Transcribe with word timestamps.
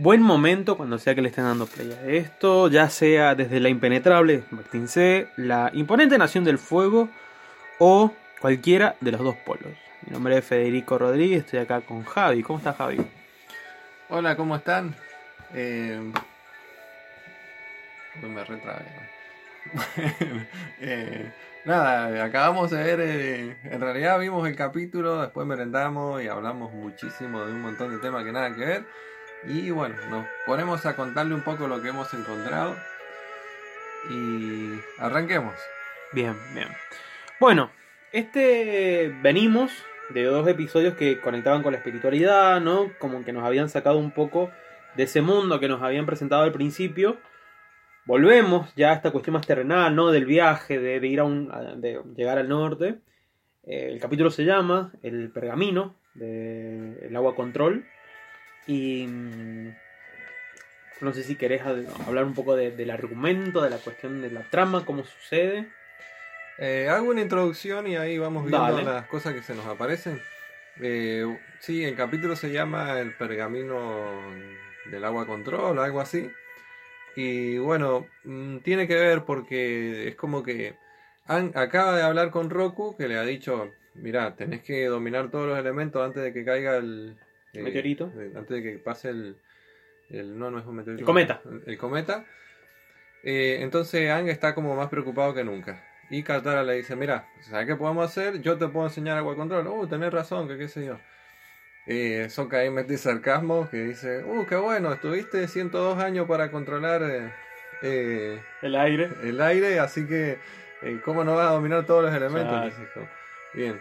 buen 0.00 0.22
momento 0.22 0.78
cuando 0.78 0.98
sea 0.98 1.14
que 1.14 1.20
le 1.20 1.28
estén 1.28 1.44
dando 1.44 1.66
play 1.66 1.92
a 1.92 2.06
esto, 2.06 2.68
ya 2.68 2.88
sea 2.88 3.34
desde 3.34 3.60
la 3.60 3.68
impenetrable 3.68 4.44
Martín 4.50 4.88
C, 4.88 5.28
la 5.36 5.70
imponente 5.74 6.16
Nación 6.16 6.42
del 6.42 6.58
Fuego 6.58 7.10
o 7.78 8.10
cualquiera 8.40 8.96
de 9.00 9.12
los 9.12 9.20
dos 9.20 9.36
polos. 9.36 9.72
Mi 10.06 10.12
nombre 10.12 10.38
es 10.38 10.44
Federico 10.44 10.96
Rodríguez, 10.96 11.44
estoy 11.44 11.58
acá 11.58 11.82
con 11.82 12.02
Javi. 12.04 12.42
¿Cómo 12.42 12.58
estás, 12.58 12.76
Javi? 12.76 12.96
Hola, 14.08 14.36
¿cómo 14.36 14.56
están? 14.56 14.94
Eh... 15.52 16.00
Me 18.22 18.44
retrabé. 18.44 18.86
eh, 20.80 21.30
nada, 21.66 22.24
acabamos 22.24 22.70
de 22.70 22.82
ver, 22.82 23.00
eh, 23.00 23.56
en 23.64 23.80
realidad 23.80 24.18
vimos 24.18 24.48
el 24.48 24.56
capítulo, 24.56 25.20
después 25.20 25.46
merendamos 25.46 26.22
y 26.22 26.28
hablamos 26.28 26.72
muchísimo 26.72 27.44
de 27.44 27.52
un 27.52 27.60
montón 27.60 27.90
de 27.90 27.98
temas 27.98 28.24
que 28.24 28.32
nada 28.32 28.54
que 28.54 28.64
ver. 28.64 28.84
Y 29.44 29.70
bueno, 29.70 29.94
nos 30.10 30.26
ponemos 30.46 30.84
a 30.86 30.96
contarle 30.96 31.34
un 31.34 31.42
poco 31.42 31.66
lo 31.66 31.80
que 31.80 31.88
hemos 31.88 32.12
encontrado. 32.12 32.76
Y 34.10 34.80
arranquemos. 34.98 35.54
Bien, 36.12 36.36
bien. 36.54 36.68
Bueno, 37.38 37.70
este 38.12 39.14
venimos 39.22 39.72
de 40.10 40.24
dos 40.24 40.46
episodios 40.48 40.94
que 40.94 41.20
conectaban 41.20 41.62
con 41.62 41.72
la 41.72 41.78
espiritualidad, 41.78 42.60
¿no? 42.60 42.90
Como 42.98 43.24
que 43.24 43.32
nos 43.32 43.44
habían 43.44 43.68
sacado 43.68 43.98
un 43.98 44.10
poco 44.10 44.50
de 44.96 45.04
ese 45.04 45.22
mundo 45.22 45.60
que 45.60 45.68
nos 45.68 45.82
habían 45.82 46.06
presentado 46.06 46.42
al 46.42 46.52
principio. 46.52 47.18
Volvemos 48.06 48.74
ya 48.74 48.90
a 48.90 48.94
esta 48.94 49.10
cuestión 49.10 49.34
más 49.34 49.46
terrenal, 49.46 49.94
¿no? 49.94 50.10
Del 50.10 50.26
viaje, 50.26 50.78
de, 50.78 51.06
ir 51.06 51.20
a 51.20 51.24
un. 51.24 51.48
de 51.80 52.00
llegar 52.16 52.38
al 52.38 52.48
norte. 52.48 52.98
Eh, 53.62 53.88
el 53.92 54.00
capítulo 54.00 54.30
se 54.30 54.44
llama 54.44 54.92
El 55.02 55.30
pergamino, 55.30 55.94
de 56.14 57.06
El 57.06 57.14
agua 57.16 57.34
control. 57.34 57.86
Y. 58.70 59.06
Mm, 59.06 59.74
no 61.00 61.12
sé 61.12 61.22
si 61.24 61.34
querés 61.34 61.62
hablar 61.62 62.24
un 62.24 62.34
poco 62.34 62.54
del 62.56 62.90
argumento, 62.90 63.62
de 63.62 63.70
la 63.70 63.78
cuestión 63.78 64.20
de 64.20 64.30
la 64.30 64.42
trama, 64.42 64.84
cómo 64.84 65.02
sucede. 65.02 65.66
Eh, 66.58 66.88
hago 66.90 67.08
una 67.08 67.22
introducción 67.22 67.86
y 67.86 67.96
ahí 67.96 68.18
vamos 68.18 68.44
viendo 68.44 68.82
las 68.82 69.06
cosas 69.06 69.32
que 69.32 69.42
se 69.42 69.54
nos 69.54 69.64
aparecen. 69.64 70.20
Eh, 70.78 71.24
sí, 71.58 71.82
el 71.84 71.96
capítulo 71.96 72.36
se 72.36 72.52
llama 72.52 73.00
El 73.00 73.14
pergamino 73.14 74.20
del 74.90 75.04
agua 75.04 75.26
control 75.26 75.78
algo 75.78 76.02
así. 76.02 76.30
Y 77.16 77.56
bueno, 77.56 78.06
mm, 78.24 78.58
tiene 78.58 78.86
que 78.86 78.94
ver 78.94 79.24
porque 79.24 80.08
es 80.08 80.16
como 80.16 80.42
que 80.42 80.76
acaba 81.26 81.96
de 81.96 82.02
hablar 82.02 82.30
con 82.30 82.50
Roku 82.50 82.94
que 82.96 83.08
le 83.08 83.16
ha 83.16 83.22
dicho, 83.22 83.70
mira, 83.94 84.36
tenés 84.36 84.62
que 84.62 84.84
dominar 84.84 85.30
todos 85.30 85.48
los 85.48 85.58
elementos 85.58 86.04
antes 86.04 86.22
de 86.22 86.32
que 86.34 86.44
caiga 86.44 86.76
el... 86.76 87.16
meteorito. 87.54 88.12
antes 88.34 88.48
de 88.48 88.62
que 88.62 88.78
pase 88.78 89.10
el, 89.10 89.36
No, 90.38 90.50
no 90.50 90.58
es 90.58 90.66
un 90.66 90.76
meteorito. 90.76 91.02
El 91.02 91.06
cometa. 91.06 91.42
El, 91.66 91.78
cometa. 91.78 92.24
Eh, 93.22 93.58
entonces 93.60 94.10
Ang 94.10 94.28
está 94.28 94.54
como 94.54 94.74
más 94.76 94.88
preocupado 94.88 95.34
que 95.34 95.44
nunca. 95.44 95.84
Y 96.10 96.24
Katara 96.24 96.64
le 96.64 96.74
dice, 96.74 96.96
mira, 96.96 97.28
¿sabes 97.42 97.66
qué 97.66 97.76
podemos 97.76 98.04
hacer? 98.04 98.40
Yo 98.42 98.58
te 98.58 98.66
puedo 98.66 98.86
enseñar 98.86 99.16
agua 99.16 99.36
control. 99.36 99.66
Uh, 99.68 99.86
tenés 99.86 100.12
razón, 100.12 100.48
que 100.48 100.58
qué 100.58 100.66
sé 100.66 100.84
yo. 100.84 100.98
Eh, 101.86 102.28
Soka 102.28 102.58
ahí 102.58 102.70
mete 102.70 102.98
sarcasmo 102.98 103.68
que 103.70 103.78
dice, 103.78 104.22
uh, 104.24 104.46
qué 104.46 104.56
bueno, 104.56 104.92
estuviste 104.92 105.48
102 105.48 105.98
años 105.98 106.28
para 106.28 106.50
controlar 106.50 107.02
eh, 107.02 107.32
eh, 107.82 108.42
el 108.62 108.76
aire. 108.76 109.10
El 109.22 109.40
aire, 109.40 109.80
así 109.80 110.06
que, 110.06 110.38
eh, 110.82 111.00
¿cómo 111.04 111.24
no 111.24 111.36
vas 111.36 111.48
a 111.48 111.52
dominar 111.52 111.86
todos 111.86 112.04
los 112.04 112.14
elementos? 112.14 112.72
Bien. 113.54 113.80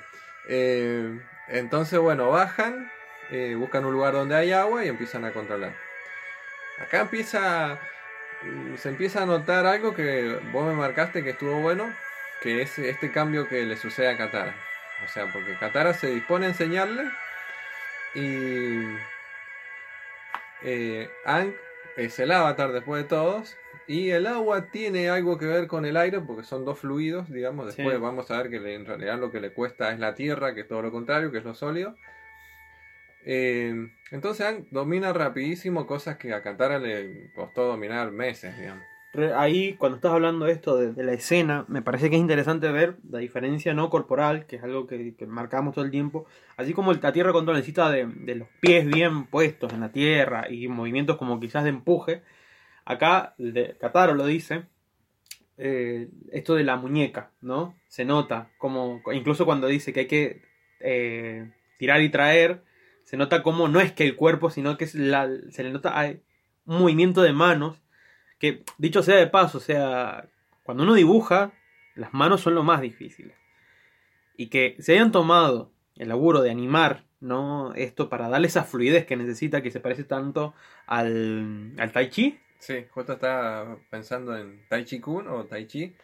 entonces, 1.49 1.99
bueno, 1.99 2.29
bajan, 2.29 2.89
buscan 3.55 3.85
un 3.85 3.93
lugar 3.93 4.13
donde 4.13 4.35
hay 4.35 4.51
agua 4.51 4.85
y 4.85 4.87
empiezan 4.87 5.25
a 5.25 5.31
controlar. 5.31 5.73
Acá 6.79 7.01
empieza, 7.01 7.77
se 8.77 8.89
empieza 8.89 9.23
a 9.23 9.25
notar 9.25 9.65
algo 9.65 9.93
que 9.93 10.39
vos 10.51 10.65
me 10.67 10.73
marcaste 10.73 11.23
que 11.23 11.31
estuvo 11.31 11.59
bueno, 11.59 11.93
que 12.41 12.61
es 12.61 12.79
este 12.79 13.11
cambio 13.11 13.47
que 13.47 13.65
le 13.65 13.75
sucede 13.75 14.09
a 14.09 14.17
Katara. 14.17 14.55
O 15.03 15.07
sea, 15.07 15.31
porque 15.31 15.57
Katara 15.59 15.93
se 15.93 16.07
dispone 16.07 16.45
a 16.45 16.49
enseñarle 16.49 17.03
y 18.15 18.83
eh, 20.63 21.09
Ang 21.25 21.53
es 21.97 22.17
el 22.19 22.31
avatar 22.31 22.71
después 22.71 23.03
de 23.03 23.09
todos. 23.09 23.57
Y 23.87 24.11
el 24.11 24.27
agua 24.27 24.67
tiene 24.67 25.09
algo 25.09 25.39
que 25.39 25.47
ver 25.47 25.67
con 25.67 25.83
el 25.83 25.97
aire 25.97 26.19
porque 26.21 26.43
son 26.43 26.63
dos 26.63 26.79
fluidos, 26.79 27.29
digamos. 27.31 27.65
Después 27.65 27.99
vamos 27.99 28.29
a 28.29 28.37
ver 28.37 28.51
que 28.51 28.75
en 28.75 28.85
realidad 28.85 29.17
lo 29.17 29.31
que 29.31 29.39
le 29.39 29.51
cuesta 29.51 29.91
es 29.91 29.99
la 29.99 30.13
tierra, 30.13 30.53
que 30.53 30.61
es 30.61 30.67
todo 30.67 30.83
lo 30.83 30.91
contrario, 30.91 31.31
que 31.31 31.39
es 31.39 31.43
lo 31.43 31.55
sólido. 31.55 31.95
Eh, 33.25 33.73
entonces 34.11 34.65
domina 34.71 35.13
rapidísimo 35.13 35.85
cosas 35.85 36.17
que 36.17 36.33
a 36.33 36.41
Katara 36.41 36.79
le 36.79 37.31
costó 37.33 37.65
dominar 37.65 38.11
meses, 38.11 38.57
digamos 38.57 38.83
ahí 39.35 39.73
cuando 39.73 39.95
estás 39.95 40.11
hablando 40.11 40.45
de 40.45 40.51
esto 40.51 40.77
de, 40.77 41.03
la 41.03 41.13
escena, 41.13 41.65
me 41.67 41.81
parece 41.81 42.09
que 42.09 42.15
es 42.15 42.21
interesante 42.21 42.71
ver 42.71 42.97
la 43.09 43.19
diferencia 43.19 43.73
no 43.73 43.89
corporal, 43.89 44.45
que 44.45 44.57
es 44.57 44.63
algo 44.63 44.85
que, 44.87 45.15
marcamos 45.27 45.73
todo 45.73 45.85
el 45.85 45.91
tiempo, 45.91 46.25
así 46.57 46.73
como 46.73 46.93
la 46.93 47.11
tierra 47.11 47.33
control 47.33 47.57
necesita 47.57 47.89
de, 47.89 48.35
los 48.35 48.47
pies 48.59 48.85
bien 48.85 49.25
puestos 49.25 49.73
en 49.73 49.81
la 49.81 49.91
tierra 49.91 50.49
y 50.49 50.67
movimientos 50.67 51.17
como 51.17 51.39
quizás 51.39 51.63
de 51.63 51.69
empuje, 51.69 52.21
acá 52.85 53.33
de, 53.37 53.75
Kataro 53.79 54.13
lo 54.13 54.25
dice, 54.25 54.65
eh, 55.57 56.09
esto 56.31 56.55
de 56.55 56.63
la 56.63 56.77
muñeca, 56.77 57.31
¿no? 57.41 57.75
Se 57.87 58.05
nota, 58.05 58.51
como 58.57 59.01
incluso 59.11 59.45
cuando 59.45 59.67
dice 59.67 59.91
que 59.91 60.01
hay 60.01 60.07
que 60.07 60.41
eh, 60.79 61.51
tirar 61.79 62.01
y 62.01 62.09
traer, 62.09 62.61
se 63.09 63.17
nota 63.17 63.41
como 63.41 63.67
no 63.67 63.81
es 63.81 63.91
que 63.91 64.03
el 64.03 64.15
cuerpo, 64.15 64.51
sino 64.51 64.77
que 64.77 64.85
se 64.85 64.99
le 64.99 65.71
nota 65.71 65.97
hay 65.97 66.21
un 66.67 66.77
movimiento 66.77 67.23
de 67.23 67.33
manos 67.33 67.81
que, 68.37 68.63
dicho 68.77 69.01
sea 69.01 69.15
de 69.15 69.25
paso, 69.25 69.57
o 69.57 69.61
sea, 69.61 70.29
cuando 70.61 70.83
uno 70.83 70.93
dibuja, 70.93 71.51
las 71.95 72.13
manos 72.13 72.41
son 72.41 72.53
lo 72.53 72.61
más 72.61 72.81
difícil. 72.81 73.33
Y 74.37 74.49
que 74.49 74.75
se 74.77 74.91
hayan 74.91 75.11
tomado 75.11 75.71
el 75.95 76.09
laburo 76.09 76.43
de 76.43 76.51
animar 76.51 77.07
¿no? 77.19 77.73
esto 77.73 78.09
para 78.09 78.29
darle 78.29 78.45
esa 78.45 78.63
fluidez 78.63 79.07
que 79.07 79.17
necesita, 79.17 79.63
que 79.63 79.71
se 79.71 79.79
parece 79.79 80.03
tanto 80.03 80.53
al, 80.85 81.73
al 81.79 81.91
Tai 81.91 82.11
Chi. 82.11 82.39
Sí, 82.59 82.85
justo 82.91 83.13
estaba 83.13 83.79
pensando 83.89 84.37
en 84.37 84.61
Tai 84.69 84.85
Chi 84.85 84.99
Kun 84.99 85.27
o 85.29 85.45
Tai 85.45 85.65
Chi. 85.65 85.95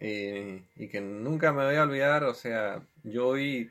Eh, 0.00 0.64
y 0.74 0.88
que 0.88 1.00
nunca 1.00 1.52
me 1.52 1.64
voy 1.64 1.76
a 1.76 1.84
olvidar, 1.84 2.24
o 2.24 2.34
sea, 2.34 2.82
yo 3.04 3.34
vi 3.34 3.70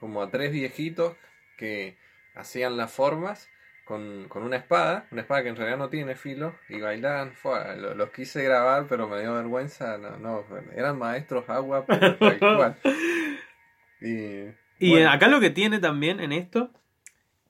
como 0.00 0.22
a 0.22 0.30
tres 0.32 0.50
viejitos 0.50 1.14
que 1.58 1.98
hacían 2.34 2.78
las 2.78 2.90
formas 2.90 3.50
con, 3.84 4.28
con, 4.28 4.42
una 4.42 4.56
espada, 4.56 5.06
una 5.10 5.22
espada 5.22 5.42
que 5.42 5.48
en 5.50 5.56
realidad 5.56 5.78
no 5.78 5.88
tiene 5.88 6.14
filo, 6.14 6.54
y 6.68 6.80
bailaban, 6.80 7.32
los, 7.96 8.10
quise 8.10 8.42
grabar, 8.42 8.86
pero 8.88 9.08
me 9.08 9.20
dio 9.20 9.34
vergüenza, 9.34 9.98
no, 9.98 10.16
no 10.18 10.44
eran 10.74 10.98
maestros 10.98 11.48
agua, 11.50 11.84
pero 11.86 12.16
Y, 14.80 15.02
acá 15.02 15.26
lo 15.26 15.40
que 15.40 15.50
tiene 15.50 15.80
también 15.80 16.20
en 16.20 16.30
esto, 16.30 16.70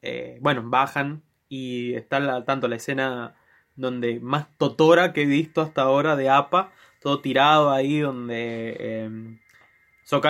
eh, 0.00 0.38
bueno, 0.40 0.62
bajan 0.64 1.22
y 1.50 1.94
está 1.94 2.44
tanto 2.44 2.69
la 2.69 2.76
escena 2.76 3.34
donde 3.76 4.19
más 4.20 4.46
totora 4.56 5.12
que 5.12 5.22
he 5.22 5.26
visto 5.26 5.60
hasta 5.60 5.82
ahora 5.82 6.16
de 6.16 6.30
APA, 6.30 6.72
todo 7.00 7.20
tirado 7.20 7.70
ahí 7.70 7.98
donde 8.00 8.76
eh, 8.78 9.38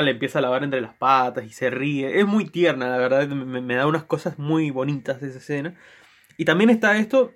le 0.02 0.10
empieza 0.10 0.38
a 0.38 0.42
lavar 0.42 0.64
entre 0.64 0.80
las 0.80 0.94
patas 0.94 1.44
y 1.44 1.50
se 1.50 1.70
ríe. 1.70 2.18
Es 2.18 2.26
muy 2.26 2.46
tierna, 2.46 2.88
la 2.88 2.98
verdad, 2.98 3.28
me, 3.28 3.75
da 3.75 3.86
unas 3.86 4.04
cosas 4.04 4.38
muy 4.38 4.70
bonitas 4.70 5.20
de 5.20 5.28
esa 5.28 5.38
escena. 5.38 5.75
Y 6.36 6.44
también 6.44 6.70
está 6.70 6.96
esto, 6.98 7.32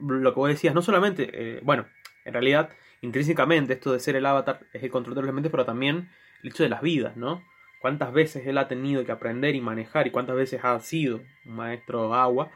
lo 0.00 0.32
que 0.32 0.40
vos 0.40 0.48
decías, 0.48 0.74
no 0.74 0.82
solamente, 0.82 1.28
eh, 1.32 1.60
bueno, 1.62 1.86
en 2.24 2.32
realidad, 2.32 2.70
intrínsecamente 3.02 3.74
esto 3.74 3.92
de 3.92 4.00
ser 4.00 4.16
el 4.16 4.26
avatar 4.26 4.60
es 4.72 4.82
el 4.82 4.90
control 4.90 5.14
de 5.14 5.20
los 5.22 5.28
elementos, 5.28 5.50
pero 5.50 5.64
también 5.64 6.08
el 6.42 6.50
hecho 6.50 6.62
de 6.62 6.68
las 6.68 6.82
vidas, 6.82 7.16
¿no? 7.16 7.42
Cuántas 7.80 8.12
veces 8.12 8.46
él 8.46 8.58
ha 8.58 8.68
tenido 8.68 9.04
que 9.04 9.12
aprender 9.12 9.54
y 9.54 9.60
manejar 9.60 10.06
y 10.06 10.10
cuántas 10.10 10.36
veces 10.36 10.60
ha 10.64 10.78
sido 10.80 11.20
un 11.44 11.56
maestro 11.56 12.14
agua 12.14 12.50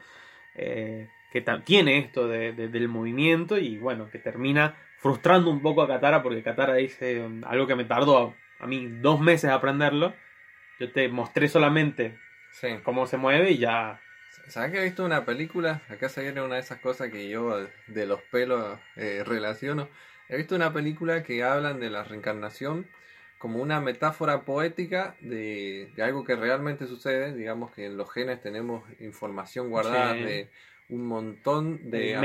eh, 0.55 1.07
que 1.31 1.41
tiene 1.63 1.99
esto 1.99 2.27
del 2.27 2.87
movimiento 2.89 3.57
y 3.57 3.77
bueno, 3.77 4.09
que 4.11 4.19
termina 4.19 4.75
frustrando 4.97 5.49
un 5.49 5.61
poco 5.61 5.81
a 5.81 5.87
Katara 5.87 6.21
porque 6.21 6.43
Katara 6.43 6.75
dice 6.75 7.25
algo 7.45 7.67
que 7.67 7.75
me 7.75 7.85
tardó 7.85 8.35
a, 8.61 8.67
mí 8.67 8.87
dos 9.01 9.19
meses 9.19 9.49
aprenderlo. 9.49 10.13
Yo 10.79 10.91
te 10.91 11.07
mostré 11.09 11.47
solamente 11.47 12.17
cómo 12.83 13.07
se 13.07 13.17
mueve 13.17 13.51
y 13.51 13.57
ya 13.57 13.99
¿Sabes 14.47 14.71
que 14.71 14.79
he 14.79 14.83
visto 14.83 15.05
una 15.05 15.25
película? 15.25 15.81
Acá 15.89 16.09
se 16.09 16.21
viene 16.21 16.41
una 16.41 16.55
de 16.55 16.61
esas 16.61 16.79
cosas 16.79 17.09
que 17.09 17.29
yo 17.29 17.67
de 17.87 18.05
los 18.05 18.21
pelos 18.23 18.79
eh, 18.95 19.23
relaciono. 19.25 19.89
He 20.29 20.37
visto 20.37 20.55
una 20.55 20.73
película 20.73 21.23
que 21.23 21.43
hablan 21.43 21.79
de 21.79 21.89
la 21.89 22.03
reencarnación 22.03 22.87
como 23.37 23.61
una 23.61 23.81
metáfora 23.81 24.41
poética 24.41 25.15
de, 25.19 25.91
algo 26.01 26.23
que 26.23 26.35
realmente 26.35 26.87
sucede. 26.87 27.33
Digamos 27.33 27.71
que 27.71 27.85
en 27.85 27.97
los 27.97 28.11
genes 28.11 28.41
tenemos 28.41 28.83
información 28.99 29.69
guardada 29.69 30.13
de 30.13 30.49
un 30.89 31.05
montón 31.05 31.89
de 31.89 32.15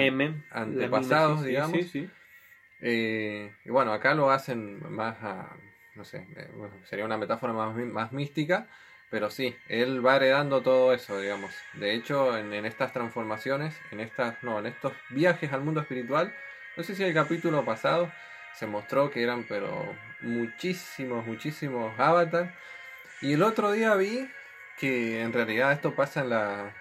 antepasados, 0.50 1.44
digamos. 1.44 1.78
Eh, 2.80 3.52
y 3.64 3.70
bueno, 3.70 3.92
acá 3.92 4.14
lo 4.14 4.30
hacen 4.30 4.82
más 4.92 5.16
a, 5.22 5.56
no 5.96 6.04
sé, 6.04 6.26
eh, 6.36 6.48
sería 6.84 7.04
una 7.04 7.16
metáfora 7.16 7.52
más, 7.52 7.74
más 7.76 8.12
mística 8.12 8.66
pero 9.10 9.30
sí, 9.30 9.56
él 9.68 10.04
va 10.04 10.16
heredando 10.16 10.62
todo 10.62 10.92
eso, 10.92 11.20
digamos. 11.20 11.52
De 11.74 11.94
hecho, 11.94 12.36
en, 12.36 12.52
estas 12.66 12.92
transformaciones, 12.92 13.74
en 13.92 14.00
estas, 14.00 14.42
no, 14.42 14.58
en 14.58 14.66
estos 14.66 14.92
viajes 15.10 15.52
al 15.52 15.62
mundo 15.62 15.80
espiritual, 15.80 16.34
no 16.76 16.82
sé 16.82 16.94
si 16.94 17.04
el 17.04 17.14
capítulo 17.14 17.64
pasado 17.64 18.12
se 18.54 18.66
mostró 18.66 19.10
que 19.10 19.22
eran, 19.22 19.44
pero 19.44 19.94
muchísimos, 20.20 21.24
muchísimos 21.26 21.98
avatars. 21.98 22.50
Y 23.22 23.34
el 23.34 23.42
otro 23.42 23.72
día 23.72 23.94
vi 23.94 24.28
que 24.78 25.22
en 25.22 25.32
realidad 25.32 25.72
esto 25.72 25.94
pasa 25.94 26.22
en 26.22 26.30
la, 26.30 26.74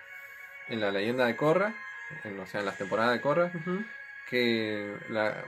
en 0.68 0.82
la 0.82 0.92
leyenda 0.92 1.28
de 1.28 1.36
Korra, 1.36 1.76
en, 2.24 2.40
o 2.40 2.46
sea, 2.48 2.62
en 2.62 2.66
las 2.66 2.78
temporadas 2.78 3.14
de 3.14 3.22
Korra, 3.22 3.52
que 4.30 4.96
la, 5.10 5.46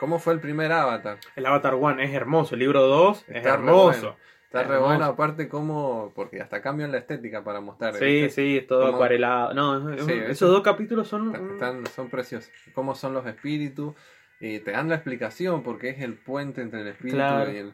¿Cómo 0.00 0.18
fue 0.18 0.32
el 0.32 0.40
primer 0.40 0.72
Avatar? 0.72 1.18
El 1.36 1.44
Avatar 1.44 1.74
One 1.74 2.02
es 2.02 2.14
hermoso, 2.14 2.54
el 2.54 2.60
libro 2.60 2.86
2 2.86 3.26
es 3.28 3.44
hermoso. 3.44 4.16
Está 4.44 4.62
re 4.62 4.78
bueno, 4.78 5.04
aparte 5.04 5.46
como, 5.46 6.12
porque 6.16 6.40
hasta 6.40 6.62
cambian 6.62 6.90
la 6.90 6.96
estética 6.98 7.44
para 7.44 7.60
mostrar. 7.60 7.94
Sí, 7.94 8.30
sí, 8.30 8.56
es 8.56 8.66
todo 8.66 8.86
acuarelado. 8.86 9.52
No, 9.52 9.90
esos 9.92 10.50
dos 10.50 10.62
capítulos 10.62 11.06
son... 11.06 11.52
Están, 11.52 11.86
son 11.86 12.08
preciosos. 12.08 12.50
Cómo 12.72 12.94
son 12.94 13.12
los 13.12 13.26
espíritus. 13.26 13.94
Y 14.40 14.60
te 14.60 14.70
dan 14.70 14.88
la 14.88 14.94
explicación 14.94 15.62
porque 15.62 15.90
es 15.90 16.00
el 16.00 16.14
puente 16.14 16.62
entre 16.62 16.80
el 16.80 16.88
espíritu 16.88 17.18
y 17.52 17.56
el... 17.58 17.72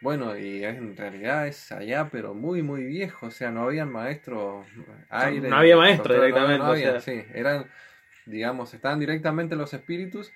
Bueno, 0.00 0.36
y 0.38 0.64
en 0.64 0.96
realidad 0.96 1.46
es 1.46 1.70
allá, 1.72 2.08
pero 2.10 2.32
muy, 2.32 2.62
muy 2.62 2.84
viejo. 2.84 3.26
O 3.26 3.30
sea, 3.30 3.50
no 3.50 3.64
habían 3.64 3.92
maestros 3.92 4.66
aire. 5.10 5.48
No, 5.50 5.56
había 5.56 5.76
maestro 5.76 6.14
directamente. 6.14 7.00
Sí, 7.02 7.22
eran, 7.34 7.66
digamos, 8.24 8.72
estaban 8.72 8.98
directamente 8.98 9.56
los 9.56 9.74
espíritus 9.74 10.32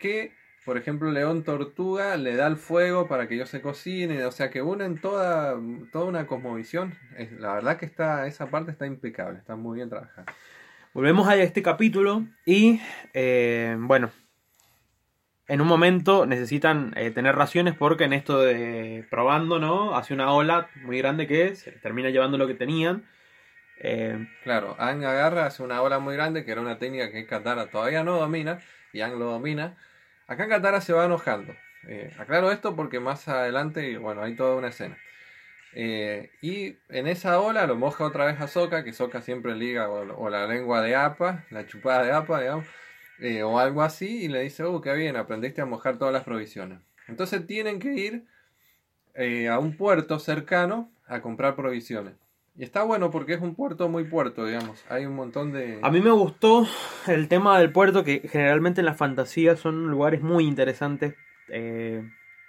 que 0.00 0.32
por 0.66 0.76
ejemplo, 0.76 1.12
León 1.12 1.44
Tortuga 1.44 2.16
le 2.16 2.34
da 2.34 2.48
el 2.48 2.56
fuego 2.56 3.06
para 3.06 3.28
que 3.28 3.36
ellos 3.36 3.48
se 3.48 3.62
cocinen, 3.62 4.24
o 4.24 4.32
sea 4.32 4.50
que 4.50 4.62
unen 4.62 5.00
toda, 5.00 5.56
toda 5.92 6.06
una 6.06 6.26
cosmovisión. 6.26 6.92
La 7.38 7.54
verdad 7.54 7.78
que 7.78 7.86
está, 7.86 8.26
esa 8.26 8.50
parte 8.50 8.72
está 8.72 8.84
impecable, 8.84 9.38
está 9.38 9.54
muy 9.54 9.76
bien 9.76 9.88
trabajada. 9.88 10.26
Volvemos 10.92 11.28
a 11.28 11.36
este 11.36 11.62
capítulo 11.62 12.26
y, 12.44 12.80
eh, 13.14 13.76
bueno, 13.78 14.10
en 15.46 15.60
un 15.60 15.68
momento 15.68 16.26
necesitan 16.26 16.92
eh, 16.96 17.12
tener 17.12 17.36
raciones 17.36 17.76
porque 17.76 18.02
en 18.02 18.12
esto 18.12 18.40
de 18.40 19.06
probando, 19.08 19.60
¿no? 19.60 19.94
Hace 19.94 20.14
una 20.14 20.32
ola 20.32 20.68
muy 20.82 20.98
grande 20.98 21.28
que 21.28 21.54
se 21.54 21.70
termina 21.70 22.10
llevando 22.10 22.38
lo 22.38 22.48
que 22.48 22.54
tenían. 22.54 23.04
Eh, 23.78 24.26
claro, 24.42 24.74
Ang 24.80 25.04
agarra, 25.04 25.46
hace 25.46 25.62
una 25.62 25.80
ola 25.80 26.00
muy 26.00 26.16
grande 26.16 26.44
que 26.44 26.50
era 26.50 26.60
una 26.60 26.80
técnica 26.80 27.12
que 27.12 27.24
Katara 27.24 27.66
todavía 27.66 28.02
no 28.02 28.16
domina 28.16 28.58
y 28.92 29.02
Ang 29.02 29.16
lo 29.16 29.26
domina 29.26 29.76
Acá 30.26 30.48
Katara 30.48 30.80
se 30.80 30.92
va 30.92 31.04
enojando. 31.04 31.54
Eh, 31.86 32.12
aclaro 32.18 32.50
esto 32.50 32.74
porque 32.74 32.98
más 32.98 33.28
adelante, 33.28 33.96
bueno, 33.98 34.22
hay 34.22 34.34
toda 34.34 34.56
una 34.56 34.68
escena. 34.68 34.98
Eh, 35.72 36.30
y 36.42 36.76
en 36.88 37.06
esa 37.06 37.38
ola 37.40 37.66
lo 37.66 37.76
moja 37.76 38.04
otra 38.04 38.26
vez 38.26 38.40
a 38.40 38.48
Soka, 38.48 38.82
que 38.82 38.92
Soka 38.92 39.20
siempre 39.22 39.54
liga 39.54 39.88
o, 39.88 40.30
la 40.30 40.46
lengua 40.46 40.80
de 40.82 40.96
Apa, 40.96 41.44
la 41.50 41.66
chupada 41.66 42.02
de 42.02 42.12
Apa, 42.12 42.40
digamos, 42.40 42.66
eh, 43.20 43.42
o 43.42 43.58
algo 43.58 43.82
así, 43.82 44.24
y 44.24 44.28
le 44.28 44.42
dice, 44.42 44.64
oh, 44.64 44.80
qué 44.80 44.94
bien, 44.94 45.16
aprendiste 45.16 45.60
a 45.60 45.66
mojar 45.66 45.98
todas 45.98 46.12
las 46.12 46.24
provisiones. 46.24 46.80
Entonces 47.06 47.46
tienen 47.46 47.78
que 47.78 47.92
ir 47.94 48.26
a 49.48 49.58
un 49.58 49.76
puerto 49.76 50.18
cercano 50.18 50.90
a 51.06 51.20
comprar 51.22 51.56
provisiones. 51.56 52.14
Y 52.58 52.64
está 52.64 52.84
bueno 52.84 53.10
porque 53.10 53.34
es 53.34 53.40
un 53.42 53.54
puerto 53.54 53.88
muy 53.88 54.04
puerto, 54.04 54.46
digamos. 54.46 54.82
Hay 54.88 55.04
un 55.04 55.14
montón 55.14 55.52
de... 55.52 55.78
A 55.82 55.90
mí 55.90 56.00
me 56.00 56.10
gustó 56.10 56.66
el 57.06 57.28
tema 57.28 57.58
del 57.58 57.70
puerto, 57.70 58.02
que 58.02 58.26
generalmente 58.30 58.80
en 58.80 58.86
la 58.86 58.94
fantasía 58.94 59.56
son 59.56 59.88
lugares 59.88 60.22
muy 60.22 60.44
interesantes 60.44 61.14
eh, 61.48 62.02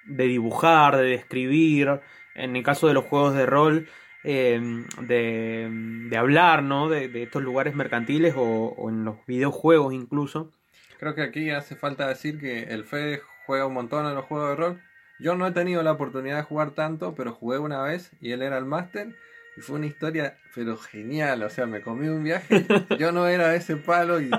de 0.06 0.24
dibujar, 0.24 0.96
de 0.96 1.10
describir. 1.10 2.00
En 2.36 2.56
el 2.56 2.64
caso 2.64 2.88
de 2.88 2.94
los 2.94 3.04
juegos 3.04 3.36
de 3.36 3.46
rol, 3.46 3.90
eh, 4.24 4.62
de, 5.02 6.18
hablar, 6.18 6.64
¿no? 6.64 6.88
De, 6.88 7.24
estos 7.24 7.44
lugares 7.44 7.76
mercantiles 7.76 8.34
o, 8.38 8.88
en 8.88 9.04
los 9.04 9.18
videojuegos 9.26 9.94
incluso. 9.94 10.52
Creo 11.00 11.16
que 11.16 11.22
aquí 11.22 11.50
hace 11.50 11.76
falta 11.76 12.08
decir 12.08 12.40
que 12.40 12.64
el 12.64 12.86
Fede 12.86 13.22
juega 13.46 13.66
un 13.66 13.74
montón 13.74 14.06
en 14.06 14.16
los 14.16 14.24
juegos 14.24 14.50
de 14.52 14.56
rol. 14.56 14.82
Yo 15.20 15.36
no 15.36 15.48
he 15.48 15.52
tenido 15.52 15.84
la 15.84 15.92
oportunidad 15.92 16.38
de 16.38 16.44
jugar 16.44 16.72
tanto, 16.72 17.14
pero 17.14 17.34
jugué 17.34 17.58
una 17.58 17.82
vez 17.82 18.12
y 18.22 18.32
él 18.32 18.42
era 18.42 18.58
el 18.58 18.66
máster 18.66 19.16
y 19.58 19.62
fue 19.62 19.78
una 19.78 19.88
historia, 19.88 20.38
pero 20.54 20.78
genial. 20.78 21.42
O 21.42 21.50
sea, 21.50 21.66
me 21.66 21.82
comí 21.82 22.08
un 22.08 22.24
viaje. 22.24 22.66
Yo 23.00 23.12
no 23.12 23.28
era 23.28 23.56
ese 23.56 23.76
palo 23.76 24.22
y 24.22 24.30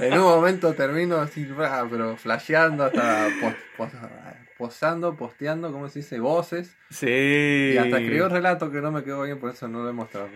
en 0.00 0.14
un 0.14 0.24
momento 0.24 0.74
termino 0.74 1.18
así, 1.18 1.48
pero 1.88 2.16
flasheando 2.16 2.84
hasta 2.84 3.28
posando, 4.58 5.16
posteando, 5.16 5.70
¿cómo 5.70 5.88
se 5.88 6.00
dice? 6.00 6.18
Voces. 6.18 6.76
Sí. 6.90 7.70
Y 7.74 7.76
hasta 7.76 7.98
escribió 7.98 8.24
un 8.24 8.32
relato 8.32 8.72
que 8.72 8.80
no 8.80 8.90
me 8.90 9.04
quedó 9.04 9.22
bien, 9.22 9.38
por 9.38 9.50
eso 9.50 9.68
no 9.68 9.84
lo 9.84 9.90
he 9.90 9.92
mostrado. 9.92 10.28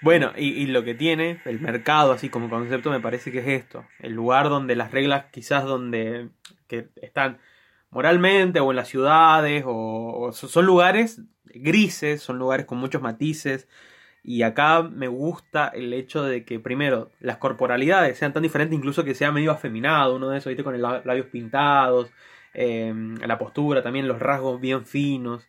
Bueno, 0.00 0.32
y, 0.36 0.66
lo 0.66 0.82
que 0.82 0.94
tiene 0.94 1.40
el 1.44 1.60
mercado, 1.60 2.10
así 2.10 2.28
como 2.28 2.50
concepto, 2.50 2.90
me 2.90 3.00
parece 3.00 3.30
que 3.30 3.38
es 3.38 3.46
esto. 3.46 3.86
El 4.00 4.14
lugar 4.14 4.48
donde 4.48 4.74
las 4.74 4.90
reglas, 4.90 5.26
quizás 5.30 5.62
donde 5.62 6.30
que 6.66 6.88
están 7.00 7.38
moralmente 7.90 8.58
o 8.58 8.72
en 8.72 8.76
las 8.76 8.88
ciudades, 8.88 9.62
o 9.64 10.32
son 10.32 10.66
lugares 10.66 11.20
grises, 11.54 12.22
son 12.22 12.38
lugares 12.38 12.66
con 12.66 12.78
muchos 12.78 13.02
matices. 13.02 13.68
Y 14.22 14.42
acá 14.42 14.82
me 14.82 15.08
gusta 15.08 15.68
el 15.68 15.92
hecho 15.92 16.22
de 16.22 16.44
que, 16.44 16.58
primero, 16.58 17.10
las 17.20 17.36
corporalidades 17.36 18.18
sean 18.18 18.32
tan 18.32 18.42
diferentes, 18.42 18.76
incluso 18.76 19.04
que 19.04 19.14
sea 19.14 19.32
medio 19.32 19.52
afeminado, 19.52 20.16
uno 20.16 20.30
de 20.30 20.38
esos, 20.38 20.50
¿viste? 20.50 20.64
Con 20.64 20.80
los 20.80 21.04
labios 21.04 21.26
pintados, 21.26 22.10
em, 22.54 23.16
la 23.18 23.38
postura 23.38 23.82
también, 23.82 24.08
los 24.08 24.20
rasgos 24.20 24.60
bien 24.60 24.86
finos. 24.86 25.46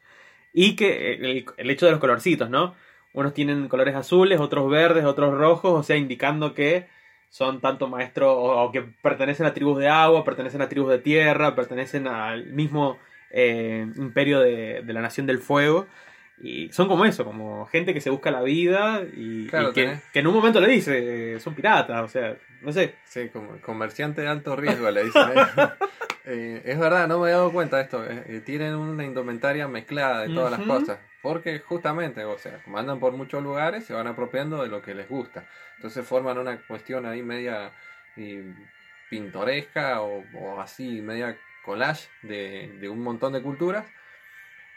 Y 0.54 0.76
que 0.76 1.14
el, 1.14 1.46
el, 1.58 1.70
hecho 1.70 1.86
de 1.86 1.94
los 1.94 2.02
colorcitos, 2.02 2.50
¿no? 2.50 2.76
Unos 3.14 3.34
tienen 3.34 3.68
colores 3.70 3.96
azules, 3.96 4.40
otros 4.40 4.70
verdes, 4.70 5.06
otros 5.06 5.34
rojos, 5.38 5.80
o 5.80 5.84
sea, 5.84 5.96
indicando 5.98 6.54
que 6.54 6.88
son 7.36 7.60
tanto 7.60 7.90
maestros 7.90 8.34
o, 8.34 8.72
que 8.72 8.82
pertenecen 8.82 9.46
a 9.46 9.54
tribus 9.54 9.78
de 9.80 9.90
agua, 9.90 10.24
pertenecen 10.24 10.62
a 10.62 10.70
tribus 10.70 10.92
de 10.92 11.00
tierra, 11.00 11.54
pertenecen 11.54 12.08
al 12.08 12.46
mismo 12.46 12.98
eh, 13.30 13.88
imperio 13.96 14.40
de, 14.40 14.84
la 14.88 15.02
Nación 15.02 15.26
del 15.26 15.40
Fuego. 15.40 15.88
Y 16.38 16.70
son 16.74 16.90
como 16.90 17.06
eso, 17.06 17.24
como 17.24 17.66
gente 17.68 17.94
que 17.94 18.02
se 18.02 18.10
busca 18.10 18.30
la 18.30 18.42
vida 18.42 19.04
y, 19.16 19.48
que, 19.48 20.00
en 20.14 20.28
un 20.28 20.34
momento 20.34 20.60
le 20.60 20.68
dice, 20.68 21.40
son 21.40 21.56
piratas, 21.56 22.04
o 22.04 22.08
sea, 22.10 22.36
no 22.62 22.74
sé. 22.74 22.96
Sí, 23.06 23.30
como 23.30 23.62
comerciante 23.62 24.22
de 24.22 24.28
alto 24.28 24.56
riesgo 24.56 24.90
le 24.92 25.06
dicen. 25.06 25.22
Eh, 26.28 26.64
es 26.66 26.80
verdad, 26.80 27.08
no 27.08 27.20
me 27.20 27.30
he 27.30 27.34
dado 27.34 27.52
cuenta 27.52 27.78
de 27.78 27.84
esto. 27.84 28.04
Eh, 28.04 28.42
tienen 28.44 28.74
una 28.74 29.06
indumentaria 29.06 29.68
mezclada 29.68 30.24
de 30.24 30.34
todas 30.34 30.50
las 30.58 30.68
cosas. 30.68 30.98
Porque 31.22 31.60
justamente, 31.60 32.24
o 32.24 32.36
sea, 32.40 32.64
como 32.64 32.80
andan 32.80 33.00
por 33.00 33.14
muchos 33.14 33.44
lugares, 33.44 33.86
se 33.86 33.94
van 33.94 34.08
apropiando 34.08 34.64
de 34.64 34.70
lo 34.70 34.82
que 34.82 34.96
les 34.96 35.08
gusta. 35.08 35.48
Entonces 35.76 36.04
forman 36.04 36.40
una 36.40 36.58
cuestión 36.66 37.06
ahí 37.06 37.22
media 37.22 37.70
pintoresca 39.08 40.02
o, 40.02 40.24
o 40.34 40.60
así, 40.60 41.00
media 41.00 41.38
collage 41.66 42.08
de, 42.22 42.88
un 42.90 43.02
montón 43.02 43.34
de 43.34 43.42
culturas. 43.42 43.86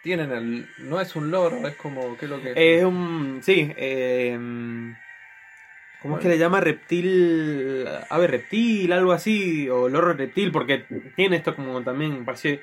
Tienen 0.03 0.33
el. 0.33 0.69
No 0.79 1.01
es 1.01 1.15
un 1.17 1.31
loro, 1.31 1.67
es 1.69 1.77
como. 1.77 2.17
¿Qué 2.17 2.25
es 2.25 2.31
lo 2.31 2.41
que 2.41 2.53
es? 2.57 2.85
un. 2.85 3.41
Sí. 3.43 3.73
Em, 3.77 4.97
¿Cómo 6.01 6.17
es 6.17 6.23
que 6.23 6.29
le 6.29 6.39
llama 6.39 6.61
reptil? 6.61 7.87
Ave 8.09 8.27
reptil, 8.29 8.93
algo 8.93 9.13
así. 9.13 9.69
O 9.69 9.89
loro 9.89 10.13
reptil, 10.13 10.51
porque 10.53 10.85
tiene 11.17 11.37
esto 11.37 11.55
como 11.55 11.83
también. 11.83 12.25
Parece. 12.25 12.63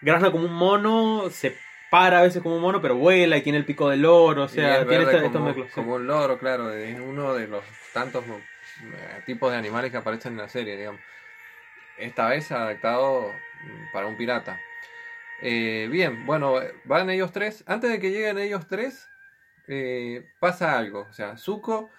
Grazna 0.00 0.30
como 0.30 0.46
un 0.46 0.54
mono, 0.54 1.28
se 1.30 1.54
para 1.90 2.20
a 2.20 2.22
veces 2.22 2.40
como 2.40 2.56
un 2.56 2.62
mono, 2.62 2.80
pero 2.80 2.94
vuela 2.94 3.36
y 3.36 3.42
tiene 3.42 3.58
el 3.58 3.64
pico 3.64 3.90
del 3.90 4.02
loro. 4.02 4.44
O 4.44 4.48
sea, 4.48 4.86
tiene 4.86 5.04
como, 5.30 5.54
como 5.74 5.94
un 5.96 6.06
loro, 6.06 6.38
claro. 6.38 6.72
Es 6.72 6.98
uno 6.98 7.34
de 7.34 7.48
los 7.48 7.64
tantos 7.92 8.24
eh, 8.24 9.22
tipos 9.26 9.50
de 9.50 9.58
animales 9.58 9.90
que 9.90 9.98
aparecen 9.98 10.32
en 10.32 10.38
la 10.38 10.48
serie, 10.48 10.76
digamos. 10.76 11.00
Esta 11.98 12.28
vez 12.28 12.50
adaptado 12.52 13.34
para 13.92 14.06
un 14.06 14.16
pirata. 14.16 14.60
Eh, 15.42 15.88
bien, 15.90 16.26
bueno, 16.26 16.56
van 16.84 17.10
ellos 17.10 17.32
tres. 17.32 17.64
Antes 17.66 17.90
de 17.90 17.98
que 17.98 18.10
lleguen 18.10 18.38
ellos 18.38 18.66
tres, 18.66 19.08
eh, 19.68 20.26
pasa 20.38 20.78
algo. 20.78 21.06
O 21.08 21.12
sea, 21.12 21.36
Zuko, 21.36 21.90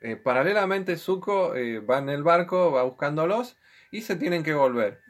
eh, 0.00 0.16
paralelamente 0.16 0.96
Zuko 0.96 1.54
va 1.88 1.98
en 1.98 2.08
el 2.08 2.22
barco, 2.22 2.72
va 2.72 2.84
buscándolos 2.84 3.56
y 3.90 4.02
se 4.02 4.16
tienen 4.16 4.44
que 4.44 4.54
volver. 4.54 5.00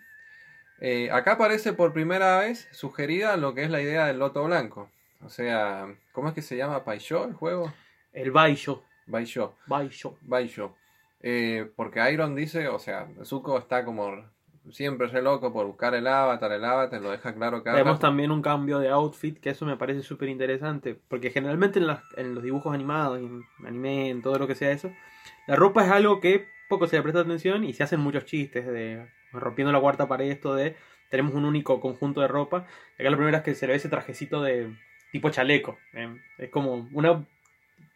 acá 1.12 1.32
aparece 1.32 1.72
por 1.72 1.92
primera 1.92 2.38
vez 2.38 2.68
sugerida 2.72 3.36
lo 3.36 3.54
que 3.54 3.64
es 3.64 3.70
la 3.70 3.82
idea 3.82 4.06
del 4.06 4.18
loto 4.18 4.44
blanco. 4.44 4.90
O 5.22 5.28
sea, 5.28 5.94
¿cómo 6.12 6.28
es 6.28 6.34
que 6.34 6.42
se 6.42 6.56
llama 6.56 6.84
Paisho 6.84 7.24
el 7.24 7.34
juego? 7.34 7.72
El 8.12 8.30
Baisho. 8.30 8.84
Baisho. 9.06 9.56
Baisho. 9.66 10.16
Baisho. 10.22 10.76
porque 11.76 12.12
Iron 12.12 12.34
dice, 12.36 12.68
o 12.68 12.78
sea, 12.78 13.08
Zuko 13.24 13.58
está 13.58 13.84
como 13.84 14.24
siempre 14.72 15.06
re 15.08 15.22
loco 15.22 15.52
por 15.52 15.66
buscar 15.66 15.94
el 15.94 16.06
avatar, 16.06 16.52
el 16.52 16.64
avatar, 16.64 17.00
lo 17.00 17.10
deja 17.10 17.34
claro 17.34 17.62
que 17.62 17.70
Vemos 17.70 17.98
también 17.98 18.30
un 18.30 18.42
cambio 18.42 18.78
de 18.78 18.88
outfit, 18.88 19.38
que 19.38 19.50
eso 19.50 19.66
me 19.66 19.76
parece 19.76 20.02
súper 20.02 20.28
interesante, 20.28 20.98
porque 21.08 21.30
generalmente 21.30 21.80
en, 22.16 22.34
los 22.34 22.42
dibujos 22.42 22.74
animados, 22.74 23.18
en 23.18 23.44
anime, 23.66 24.10
en 24.10 24.22
todo 24.22 24.38
lo 24.38 24.46
que 24.46 24.54
sea 24.54 24.70
eso, 24.70 24.90
la 25.46 25.56
ropa 25.56 25.84
es 25.84 25.90
algo 25.90 26.20
que 26.20 26.46
poco 26.68 26.86
se 26.86 26.96
le 26.96 27.02
presta 27.02 27.20
atención 27.20 27.64
y 27.64 27.72
se 27.72 27.82
hacen 27.82 28.00
muchos 28.00 28.24
chistes 28.24 28.66
de 28.66 29.08
rompiendo 29.32 29.72
la 29.72 29.80
cuarta 29.80 30.08
pared 30.08 30.30
esto 30.30 30.54
de 30.54 30.76
tenemos 31.10 31.34
un 31.34 31.44
único 31.44 31.80
conjunto 31.80 32.20
de 32.20 32.28
ropa. 32.28 32.66
Acá 32.98 33.10
la 33.10 33.16
primera 33.16 33.38
es 33.38 33.44
que 33.44 33.54
se 33.54 33.66
le 33.66 33.72
ve 33.72 33.76
ese 33.78 33.88
trajecito 33.88 34.42
de 34.42 34.74
tipo 35.10 35.30
chaleco. 35.30 35.78
eh. 35.94 36.14
Es 36.36 36.50
como 36.50 36.86
una 36.92 37.24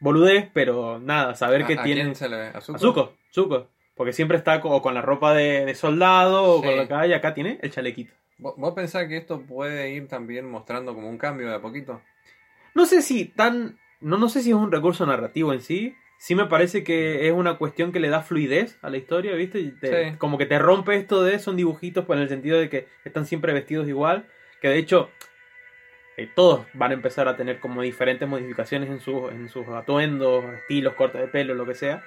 boludez, 0.01 0.49
pero 0.53 0.99
nada, 0.99 1.35
saber 1.35 1.67
que 1.67 1.75
¿A- 1.75 1.81
a 1.81 1.85
tiene... 1.85 2.03
quién 2.03 2.15
se 2.15 2.29
le 2.29 2.37
ve? 2.37 2.47
¿A 2.49 2.61
Zuko? 2.61 2.77
A 2.77 2.79
Zuko, 2.79 3.13
Zuko. 3.31 3.69
Porque 3.95 4.13
siempre 4.13 4.37
está 4.39 4.61
co- 4.61 4.71
o 4.71 4.83
con 4.83 4.95
la 4.95 5.03
ropa 5.03 5.35
de, 5.35 5.65
de 5.65 5.75
soldado 5.75 6.45
o 6.45 6.61
Sí. 6.63 6.67
con 6.69 6.77
lo 6.77 6.89
que 6.89 6.95
hay. 6.95 7.13
Acá 7.13 7.35
tiene 7.35 7.59
el 7.63 7.71
chalequito. 7.71 8.15
¿Vos, 8.39 8.55
vos 8.57 8.75
pensás 8.75 9.07
que 9.07 9.17
esto 9.17 9.43
puede 9.43 9.91
ir 9.91 10.09
también 10.09 10.51
mostrando 10.51 10.95
como 10.95 11.09
un 11.09 11.19
cambio 11.19 11.49
de 11.49 11.55
a 11.57 11.61
poquito? 11.61 12.01
No 12.75 12.87
sé 12.87 13.03
si 13.03 13.27
tan. 13.27 13.79
No, 14.01 14.19
no 14.19 14.29
sé 14.29 14.43
si 14.43 14.51
es 14.51 14.57
un 14.57 14.73
recurso 14.73 15.05
narrativo 15.07 15.53
en 15.53 15.61
sí. 15.61 15.95
Sí 16.19 16.35
me 16.37 16.47
parece 16.47 16.85
que 16.85 17.27
es 17.29 17.33
una 17.35 17.59
cuestión 17.59 17.91
que 17.93 17.99
le 18.01 18.09
da 18.09 18.23
fluidez 18.23 18.79
a 18.83 18.91
la 18.91 18.97
historia, 18.97 19.35
¿viste? 19.35 19.59
Y 19.61 19.73
te- 19.73 20.11
Sí. 20.13 20.17
Como 20.19 20.39
que 20.39 20.47
te 20.47 20.59
rompe 20.59 20.95
esto 20.97 21.23
de 21.23 21.39
son 21.39 21.57
dibujitos, 21.57 22.05
pues 22.05 22.17
en 22.17 22.23
el 22.23 22.29
sentido 22.29 22.59
de 22.59 22.69
que 22.69 22.87
están 23.05 23.27
siempre 23.27 23.53
vestidos 23.53 23.89
igual. 23.89 24.27
Que 24.61 24.69
de 24.69 24.79
hecho, 24.79 25.11
eh, 26.17 26.29
todos 26.35 26.65
van 26.75 26.93
a 26.93 26.95
empezar 26.95 27.27
a 27.29 27.37
tener 27.37 27.59
como 27.61 27.83
diferentes 27.83 28.29
modificaciones 28.29 28.89
en, 28.91 29.01
sus 29.01 29.31
en 29.33 29.49
sus 29.49 29.67
atuendos, 29.69 30.45
estilos, 30.55 30.95
cortes 30.95 31.21
de 31.21 31.29
pelo, 31.29 31.55
lo 31.55 31.67
que 31.67 31.75
sea. 31.75 32.03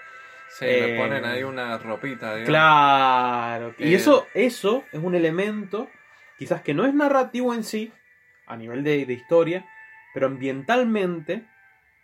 Sí, 0.50 0.66
le 0.66 0.96
Eh, 0.96 0.98
ponen 0.98 1.26
ahí 1.26 1.44
una 1.44 1.78
ropita, 1.78 2.36
digamos. 2.36 2.48
Claro. 2.48 3.76
Y 3.78 3.94
eso, 3.94 4.28
eso 4.34 4.84
es 4.92 5.02
un 5.04 5.16
elemento, 5.16 5.90
quizás 6.38 6.62
que 6.62 6.74
no 6.74 6.86
es 6.86 6.94
narrativo 6.94 7.54
en 7.54 7.64
sí, 7.64 7.92
a 8.48 8.56
nivel 8.56 8.84
de, 8.84 9.06
de 9.06 9.14
historia, 9.14 9.66
pero 10.14 10.28
ambientalmente 10.28 11.46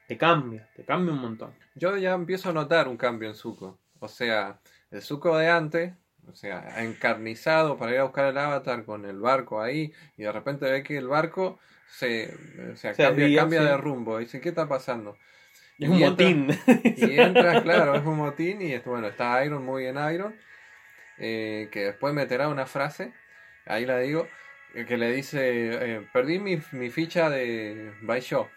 te 0.08 0.18
cambia, 0.18 0.68
te 0.76 0.84
cambia 0.84 1.14
un 1.14 1.22
montón. 1.22 1.54
Yo 1.76 1.96
ya 1.98 2.14
empiezo 2.14 2.50
a 2.50 2.54
notar 2.54 2.88
un 2.88 2.98
cambio 2.98 3.30
en 3.30 3.36
Zuko. 3.36 3.80
O 4.00 4.08
sea, 4.08 4.60
el 4.90 5.02
Zuko 5.02 5.38
de 5.38 5.50
antes, 5.50 5.94
o 6.28 6.34
sea, 6.34 6.82
encarnizado 6.84 7.78
para 7.78 7.94
ir 7.94 8.00
a 8.00 8.04
buscar 8.04 8.26
el 8.26 8.38
avatar 8.38 8.84
con 8.84 9.06
el 9.06 9.20
barco 9.20 9.62
ahí, 9.62 9.94
y 10.18 10.24
de 10.24 10.32
repente 10.32 10.70
ve 10.70 10.84
que 10.84 10.98
el 10.98 11.08
barco 11.08 11.60
se, 11.88 12.34
o 12.74 12.76
sea, 12.76 12.94
Se 12.94 13.04
cambia, 13.04 13.26
desvía, 13.26 13.42
cambia 13.42 13.62
sí. 13.62 13.66
de 13.68 13.78
rumbo. 13.78 14.18
Dice, 14.18 14.42
¿qué 14.42 14.50
está 14.50 14.68
pasando? 14.68 15.18
Es 15.82 15.90
un 15.90 15.98
Y 15.98 16.04
entra- 16.04 16.10
motín. 16.10 16.48
Y 16.98 17.20
entra, 17.20 17.62
claro, 17.64 17.96
es 17.96 18.04
un 18.06 18.16
motín 18.18 18.62
y 18.62 18.74
esto, 18.74 18.92
bueno, 18.92 19.08
está 19.08 19.44
Iron 19.44 19.66
muy 19.66 19.86
en 19.86 19.98
Iron, 20.14 20.36
eh, 21.18 21.68
que 21.72 21.86
después 21.86 22.14
meterá 22.14 22.48
una 22.48 22.66
frase, 22.66 23.14
ahí 23.66 23.86
la 23.86 23.98
digo, 24.00 24.28
eh, 24.76 24.86
que 24.86 24.96
le 24.98 25.12
dice, 25.12 25.40
eh, 25.42 26.08
perdí 26.14 26.40
mi, 26.40 26.62
mi 26.72 26.90
ficha 26.90 27.30
de 27.30 27.92
Baisho. 28.02 28.50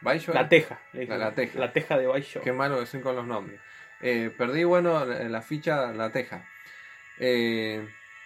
Baisho 0.00 0.32
La 0.32 0.48
teja. 0.48 0.80
La- 0.94 1.18
la 1.18 1.34
teja. 1.34 1.58
La 1.58 1.72
teja 1.72 1.98
de 1.98 2.06
Baisho. 2.06 2.40
Qué 2.40 2.52
malo 2.52 2.80
que 2.80 2.86
soy 2.86 3.00
con 3.02 3.14
los 3.14 3.26
nombres. 3.26 3.60
Eh, 4.00 4.32
perdí, 4.36 4.64
bueno, 4.64 5.04
la, 5.04 5.24
la 5.24 5.42
ficha, 5.42 5.92
la 5.92 6.10
teja. 6.10 6.48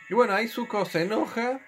Y 0.08 0.14
bueno, 0.14 0.34
ahí 0.34 0.46
Zuko 0.48 0.84
se 0.84 1.02
enoja, 1.02 1.60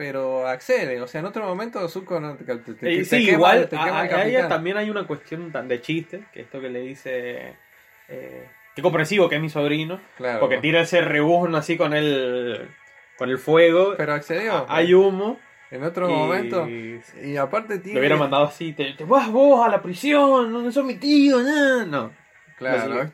pero 0.00 0.46
accede. 0.48 0.98
O 1.02 1.06
sea, 1.06 1.18
en 1.20 1.26
otro 1.26 1.44
momento 1.44 1.86
Zuko 1.86 2.18
no 2.20 2.34
te, 2.36 2.44
te- 2.44 2.72
te- 2.72 2.94
Eh, 2.94 2.98
te 3.00 3.04
sí, 3.04 3.16
quema- 3.26 3.32
igual 3.34 3.68
te 3.68 3.76
a, 3.76 3.84
quema 3.84 4.06
el 4.06 4.14
a 4.14 4.24
ella 4.24 4.48
también 4.48 4.78
hay 4.78 4.88
una 4.88 5.06
cuestión 5.06 5.52
tan 5.52 5.68
de 5.68 5.82
chiste, 5.82 6.22
que 6.32 6.40
esto 6.40 6.58
que 6.58 6.70
le 6.70 6.80
dice... 6.80 7.54
Eh, 8.08 8.48
qué 8.74 8.80
comprensivo 8.80 9.28
que 9.28 9.34
es 9.36 9.42
mi 9.42 9.50
sobrino, 9.50 10.00
Claro. 10.16 10.40
porque 10.40 10.56
tira 10.56 10.80
ese 10.80 11.02
rebuzno 11.02 11.58
así 11.58 11.76
con 11.76 11.92
el, 11.92 12.66
con 13.18 13.28
el 13.28 13.36
fuego, 13.36 13.92
Pero 13.98 14.14
accedió. 14.14 14.64
hay 14.70 14.94
humo. 14.94 15.38
En 15.70 15.84
otro 15.84 16.08
y- 16.08 16.12
momento. 16.14 16.66
Y 16.68 17.36
aparte 17.36 17.78
tiene. 17.78 17.94
Lo 17.96 18.00
hubiera 18.00 18.16
mandado 18.16 18.44
así, 18.44 18.72
te, 18.72 18.94
te 18.94 19.04
vas 19.04 19.30
vos 19.30 19.64
a 19.66 19.68
la 19.70 19.82
prisión, 19.82 20.50
no 20.50 20.72
sos 20.72 20.84
mi 20.86 20.94
tío, 20.94 21.40
no, 21.42 21.84
no. 21.84 22.10
Claro, 22.60 23.10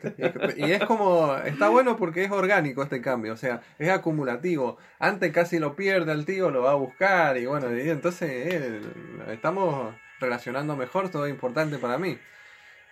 y 0.57 0.71
es 0.73 0.83
como, 0.83 1.37
está 1.37 1.69
bueno 1.69 1.95
porque 1.95 2.25
es 2.25 2.31
orgánico 2.31 2.83
este 2.83 3.01
cambio, 3.01 3.31
o 3.31 3.37
sea, 3.37 3.61
es 3.79 3.87
acumulativo. 3.87 4.77
Antes 4.99 5.31
casi 5.31 5.57
lo 5.57 5.73
pierde 5.73 6.11
el 6.11 6.25
tío, 6.25 6.51
lo 6.51 6.63
va 6.63 6.71
a 6.71 6.75
buscar 6.75 7.37
y 7.37 7.45
bueno, 7.45 7.69
entonces 7.69 8.29
eh, 8.29 8.81
estamos 9.29 9.95
relacionando 10.19 10.75
mejor, 10.75 11.09
todo 11.09 11.25
es 11.27 11.33
importante 11.33 11.77
para 11.77 11.97
mí. 11.97 12.19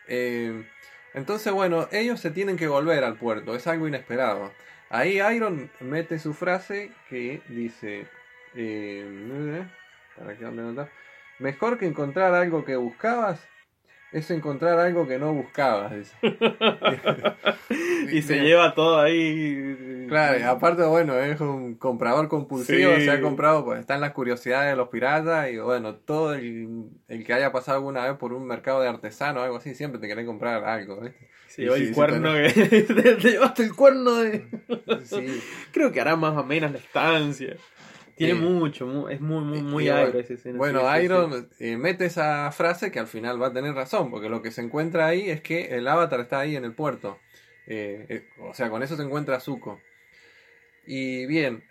Eh, 0.08 0.66
entonces, 1.14 1.52
bueno, 1.52 1.90
ellos 1.92 2.22
se 2.22 2.32
tienen 2.32 2.56
que 2.56 2.70
volver 2.70 3.04
al 3.04 3.16
puerto, 3.18 3.54
es 3.54 3.68
algo 3.68 3.90
inesperado. 3.90 4.54
Ahí 4.90 5.20
Iron 5.36 5.70
mete 5.82 6.20
su 6.20 6.34
frase 6.34 6.90
que 7.10 7.42
dice, 7.50 8.08
eh, 8.56 9.66
¿para 10.18 10.38
qué? 10.38 10.46
Mejor 11.40 11.78
que 11.78 11.86
encontrar 11.86 12.34
algo 12.34 12.64
que 12.64 12.78
buscabas 12.78 13.46
es 14.18 14.32
encontrar 14.32 14.80
algo 14.80 15.08
que 15.08 15.18
no 15.20 15.34
buscabas. 15.34 15.94
dice. 15.96 16.16
Y 18.12 18.22
se 18.22 18.40
lleva 18.42 18.74
todo 18.76 19.00
ahí. 19.00 20.06
Claro, 20.08 20.40
y 20.40 20.44
aparte, 20.44 20.84
bueno, 20.84 21.18
es 21.20 21.42
un 21.42 21.76
comprador 21.76 22.28
compulsivo, 22.28 22.96
Sí. 22.96 23.02
se 23.06 23.12
ha 23.12 23.20
comprado, 23.22 23.66
pues 23.66 23.80
están 23.80 24.00
las 24.02 24.12
curiosidades 24.12 24.70
de 24.70 24.76
los 24.76 24.90
piratas 24.90 25.50
y 25.50 25.58
bueno, 25.58 25.96
todo 25.96 26.36
el, 26.36 26.86
el 27.08 27.24
que 27.26 27.34
haya 27.34 27.52
pasado 27.52 27.78
alguna 27.80 28.06
vez 28.08 28.16
por 28.18 28.32
un 28.34 28.46
mercado 28.46 28.82
de 28.82 28.88
artesano 28.90 29.42
o 29.42 29.44
algo 29.44 29.58
así, 29.58 29.74
siempre 29.74 30.00
te 30.00 30.06
quiere 30.06 30.26
comprar 30.26 30.64
algo, 30.64 31.02
¿viste? 31.02 31.28
Se 31.48 31.64
llevó 31.64 31.76
Sí, 31.76 31.82
el 31.82 31.88
sí, 31.90 31.94
cuerno 31.94 32.34
que. 32.34 32.82
te 33.22 33.30
llevaste 33.32 33.64
el 33.64 33.76
cuerno 33.76 34.16
de. 34.18 34.46
Sí. 35.06 35.42
Creo 35.72 35.92
que 35.92 36.02
hará 36.02 36.16
más 36.16 36.38
o 36.38 36.44
menos 36.44 36.72
la 36.72 36.78
estancia. 36.78 37.56
Tiene 38.16 38.34
Sí. 38.34 38.40
mucho, 38.40 38.88
mu- 38.88 39.10
es 39.10 39.20
muy, 39.20 39.44
muy, 39.44 39.62
muy 39.62 39.86
Y 39.86 39.90
agro 39.90 40.06
bueno, 40.14 40.20
esa 40.20 40.34
escena. 40.34 40.58
Bueno, 40.58 40.80
sí, 40.80 40.86
sí, 40.86 40.98
sí. 41.00 41.06
Iron 41.06 41.50
eh, 41.60 41.78
mete 41.78 42.06
esa 42.06 42.52
frase 42.52 42.92
que 42.92 43.00
al 43.00 43.08
final 43.08 43.42
va 43.42 43.48
a 43.48 43.54
tener 43.54 43.74
razón, 43.74 44.10
porque 44.10 44.30
lo 44.30 44.42
que 44.42 44.52
se 44.52 44.62
encuentra 44.62 45.08
ahí 45.08 45.30
es 45.30 45.42
que 45.42 45.76
el 45.76 45.88
avatar 45.88 46.22
está 46.22 46.40
ahí 46.40 46.56
en 46.56 46.64
el 46.66 46.74
puerto. 46.74 47.20
Eh, 47.68 48.06
eh, 48.10 48.28
o 48.40 48.54
sea, 48.54 48.70
con 48.70 48.84
eso 48.84 48.96
se 48.96 49.04
encuentra 49.04 49.40
Zuko. 49.40 49.82
Y 50.86 51.26
bien, 51.26 51.64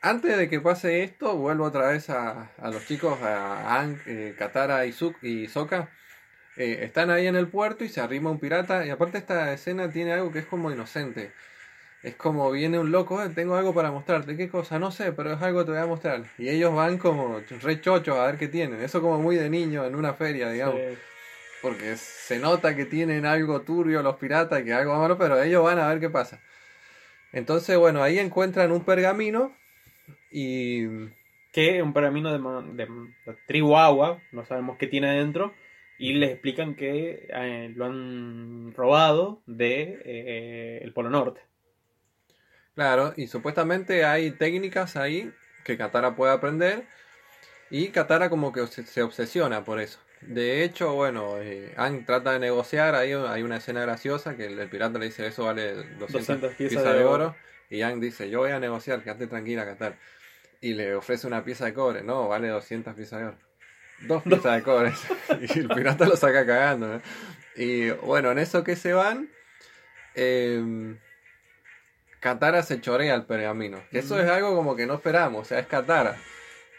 antes 0.00 0.36
de 0.36 0.48
que 0.48 0.60
pase 0.60 1.02
esto, 1.04 1.36
vuelvo 1.36 1.64
otra 1.66 1.88
vez 1.88 2.10
a, 2.10 2.52
a 2.56 2.70
los 2.70 2.86
chicos, 2.86 3.20
a 3.22 3.76
Aang, 3.76 3.98
eh, 4.06 4.34
Katara 4.38 4.86
y, 4.86 4.92
Zuko, 4.92 5.18
y 5.22 5.46
Sokka. 5.48 5.90
Eh, 6.56 6.80
están 6.82 7.10
ahí 7.10 7.26
en 7.26 7.36
el 7.36 7.48
puerto 7.48 7.84
y 7.84 7.88
se 7.88 8.00
arrima 8.00 8.30
un 8.30 8.38
pirata. 8.38 8.84
Y 8.86 8.90
aparte 8.90 9.18
esta 9.18 9.52
escena 9.52 9.90
tiene 9.90 10.12
algo 10.12 10.32
que 10.32 10.40
es 10.40 10.46
como 10.46 10.70
inocente. 10.70 11.32
Es 12.02 12.16
como 12.16 12.50
viene 12.50 12.78
un 12.80 12.90
loco, 12.90 13.22
"Eh, 13.22 13.30
tengo 13.34 13.54
algo 13.54 13.72
para 13.72 13.92
mostrarte. 13.92 14.36
¿Qué 14.36 14.48
cosa? 14.48 14.78
No 14.78 14.90
sé, 14.90 15.12
pero 15.12 15.32
es 15.34 15.42
algo 15.42 15.60
que 15.60 15.66
te 15.66 15.70
voy 15.72 15.80
a 15.80 15.86
mostrar. 15.86 16.24
Y 16.36 16.48
ellos 16.48 16.74
van 16.74 16.98
como 16.98 17.40
re 17.62 17.80
chochos 17.80 18.16
a 18.18 18.26
ver 18.26 18.38
qué 18.38 18.48
tienen. 18.48 18.82
Eso 18.82 19.00
como 19.00 19.20
muy 19.20 19.36
de 19.36 19.48
niño 19.48 19.84
en 19.84 19.94
una 19.94 20.14
feria, 20.14 20.50
digamos. 20.50 20.76
Sí. 20.80 20.98
Porque 21.62 21.96
se 21.96 22.40
nota 22.40 22.74
que 22.74 22.86
tienen 22.86 23.24
algo 23.24 23.60
turbio 23.62 24.02
los 24.02 24.16
piratas, 24.16 24.62
que 24.64 24.72
algo 24.72 24.96
malo, 24.98 25.16
pero 25.16 25.40
ellos 25.40 25.62
van 25.62 25.78
a 25.78 25.86
ver 25.88 26.00
qué 26.00 26.10
pasa. 26.10 26.40
Entonces, 27.32 27.78
bueno, 27.78 28.02
ahí 28.02 28.18
encuentran 28.18 28.72
un 28.72 28.84
pergamino 28.84 29.54
y... 30.30 30.86
Que 31.52 31.82
un 31.82 31.92
pergamino 31.92 32.32
de, 32.32 32.72
de, 32.74 32.86
de 33.26 33.36
tribu 33.46 33.76
agua, 33.76 34.20
no 34.32 34.44
sabemos 34.44 34.76
qué 34.78 34.86
tiene 34.88 35.14
dentro. 35.18 35.54
Y 35.98 36.14
les 36.14 36.30
explican 36.30 36.74
que 36.74 37.28
eh, 37.32 37.72
lo 37.76 37.84
han 37.84 38.72
robado 38.74 39.42
de 39.46 40.00
eh, 40.04 40.80
el 40.82 40.92
Polo 40.92 41.10
Norte. 41.10 41.42
Claro, 42.74 43.12
y 43.16 43.26
supuestamente 43.26 44.04
hay 44.04 44.30
técnicas 44.30 44.96
ahí 44.96 45.32
que 45.64 45.76
Katara 45.76 46.16
puede 46.16 46.32
aprender 46.32 46.84
y 47.70 47.88
Katara 47.88 48.30
como 48.30 48.52
que 48.52 48.66
se, 48.66 48.84
se 48.84 49.02
obsesiona 49.02 49.64
por 49.64 49.80
eso. 49.80 49.98
De 50.22 50.62
hecho, 50.62 50.94
bueno, 50.94 51.38
eh, 51.40 51.74
Aang 51.76 52.04
trata 52.06 52.32
de 52.32 52.38
negociar, 52.38 52.94
ahí 52.94 53.12
hay 53.12 53.42
una 53.42 53.56
escena 53.56 53.82
graciosa 53.82 54.36
que 54.36 54.46
el, 54.46 54.58
el 54.58 54.68
pirata 54.68 54.98
le 54.98 55.06
dice 55.06 55.26
eso 55.26 55.44
vale 55.44 55.74
200, 55.74 56.12
200 56.12 56.54
piezas, 56.54 56.84
de 56.84 57.04
oro. 57.04 57.34
y 57.68 57.82
Aang 57.82 58.00
dice 58.00 58.30
yo 58.30 58.40
voy 58.40 58.52
a 58.52 58.60
negociar, 58.60 59.02
quédate 59.02 59.26
tranquila 59.26 59.64
Katara. 59.64 59.98
Y 60.60 60.74
le 60.74 60.94
ofrece 60.94 61.26
una 61.26 61.42
pieza 61.44 61.64
de 61.64 61.74
cobre, 61.74 62.02
no, 62.02 62.28
vale 62.28 62.48
200 62.48 62.94
piezas 62.94 63.20
de 63.20 63.26
oro. 63.26 63.38
Dos 64.02 64.22
piezas 64.22 64.56
de 64.56 64.62
cobre. 64.62 64.92
y 65.40 65.58
el 65.58 65.68
pirata 65.68 66.06
lo 66.06 66.16
saca 66.16 66.46
cagando. 66.46 66.86
¿no? 66.86 67.02
Y 67.56 67.90
bueno, 67.90 68.30
en 68.30 68.38
eso 68.38 68.62
que 68.62 68.76
se 68.76 68.92
van, 68.92 69.28
eh, 70.14 70.96
Katara 72.22 72.62
se 72.62 72.80
chorea 72.80 73.16
el 73.16 73.24
pergamino. 73.24 73.82
Eso 73.90 74.18
es 74.20 74.30
algo 74.30 74.54
como 74.54 74.76
que 74.76 74.86
no 74.86 74.94
esperamos, 74.94 75.42
o 75.42 75.44
sea, 75.44 75.58
es 75.58 75.66
Katara. 75.66 76.16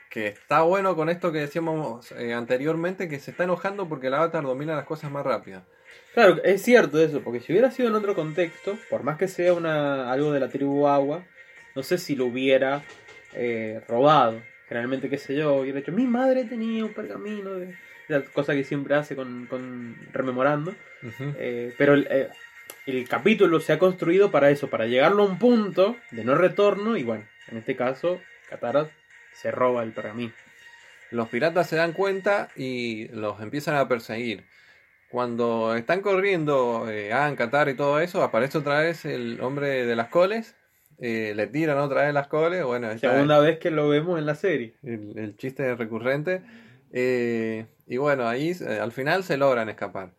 Que 0.09 0.27
está 0.27 0.61
bueno 0.61 0.95
con 0.95 1.09
esto 1.09 1.33
que 1.33 1.39
decíamos 1.39 2.13
eh, 2.13 2.33
anteriormente, 2.33 3.09
que 3.09 3.19
se 3.19 3.31
está 3.31 3.43
enojando 3.43 3.89
porque 3.89 4.07
el 4.07 4.13
avatar 4.13 4.43
domina 4.43 4.73
las 4.73 4.85
cosas 4.85 5.11
más 5.11 5.25
rápido. 5.25 5.61
Claro, 6.13 6.41
es 6.45 6.61
cierto 6.61 6.97
eso, 6.97 7.21
porque 7.21 7.41
si 7.41 7.51
hubiera 7.51 7.71
sido 7.71 7.89
en 7.89 7.95
otro 7.95 8.15
contexto, 8.15 8.77
por 8.89 9.03
más 9.03 9.17
que 9.17 9.27
sea 9.27 9.53
una 9.53 10.13
algo 10.13 10.31
de 10.31 10.39
la 10.39 10.47
tribu 10.47 10.87
agua, 10.87 11.25
no 11.75 11.83
sé 11.83 11.97
si 11.97 12.15
lo 12.15 12.27
hubiera 12.27 12.81
eh, 13.33 13.81
robado. 13.89 14.41
Generalmente, 14.69 15.09
qué 15.09 15.17
sé 15.17 15.35
yo, 15.35 15.55
hubiera 15.55 15.79
hecho, 15.79 15.91
mi 15.91 16.07
madre 16.07 16.45
tenía 16.45 16.85
un 16.85 16.93
pergamino, 16.93 17.55
de... 17.55 17.75
la 18.07 18.21
cosa 18.21 18.53
que 18.53 18.63
siempre 18.63 18.95
hace 18.95 19.13
con, 19.17 19.47
con 19.47 19.97
rememorando. 20.13 20.73
Eh, 21.19 21.73
pero 21.77 21.95
el, 22.85 23.07
capítulo 23.07 23.59
se 23.59 23.73
ha 23.73 23.79
construido 23.79 24.31
para 24.31 24.49
eso, 24.49 24.69
para 24.69 24.85
llegarlo 24.87 25.23
a 25.23 25.25
un 25.27 25.39
punto 25.39 25.95
de 26.11 26.23
no 26.23 26.35
retorno, 26.35 26.97
y 26.97 27.03
bueno, 27.03 27.25
en 27.49 27.57
este 27.57 27.75
caso, 27.75 28.19
Katara 28.49 28.89
se 29.33 29.51
roba 29.51 29.83
el 29.83 29.91
pergamino. 29.91 30.33
Los 31.11 31.29
piratas 31.29 31.67
se 31.69 31.75
dan 31.75 31.93
cuenta 31.93 32.49
y 32.55 33.07
los 33.09 33.39
empiezan 33.41 33.75
a 33.75 33.87
perseguir. 33.87 34.43
Cuando 35.09 35.75
están 35.75 36.01
corriendo, 36.01 36.89
eh, 36.89 37.13
Aang, 37.13 37.35
Katara 37.35 37.69
y 37.69 37.75
todo 37.75 37.99
eso, 37.99 38.23
aparece 38.23 38.57
otra 38.57 38.79
vez 38.79 39.05
el 39.05 39.39
hombre 39.41 39.85
de 39.85 39.95
las 39.95 40.07
coles. 40.07 40.55
eh, 40.99 41.33
le 41.35 41.47
tiran 41.47 41.77
otra 41.77 42.03
vez 42.03 42.13
las 42.13 42.27
coles. 42.27 42.63
Bueno, 42.63 42.97
Segunda 42.97 43.39
vez 43.39 43.59
que 43.59 43.69
lo 43.71 43.89
vemos 43.89 44.17
en 44.17 44.25
la 44.25 44.35
serie. 44.35 44.73
el, 44.83 45.13
el 45.17 45.35
chiste 45.37 45.75
recurrente. 45.75 46.41
eh, 46.91 47.65
Y 47.85 47.97
bueno, 47.97 48.27
ahí 48.27 48.51
eh, 48.59 48.79
al 48.81 48.91
final 48.91 49.23
se 49.23 49.37
logran 49.37 49.69
escapar. 49.69 50.11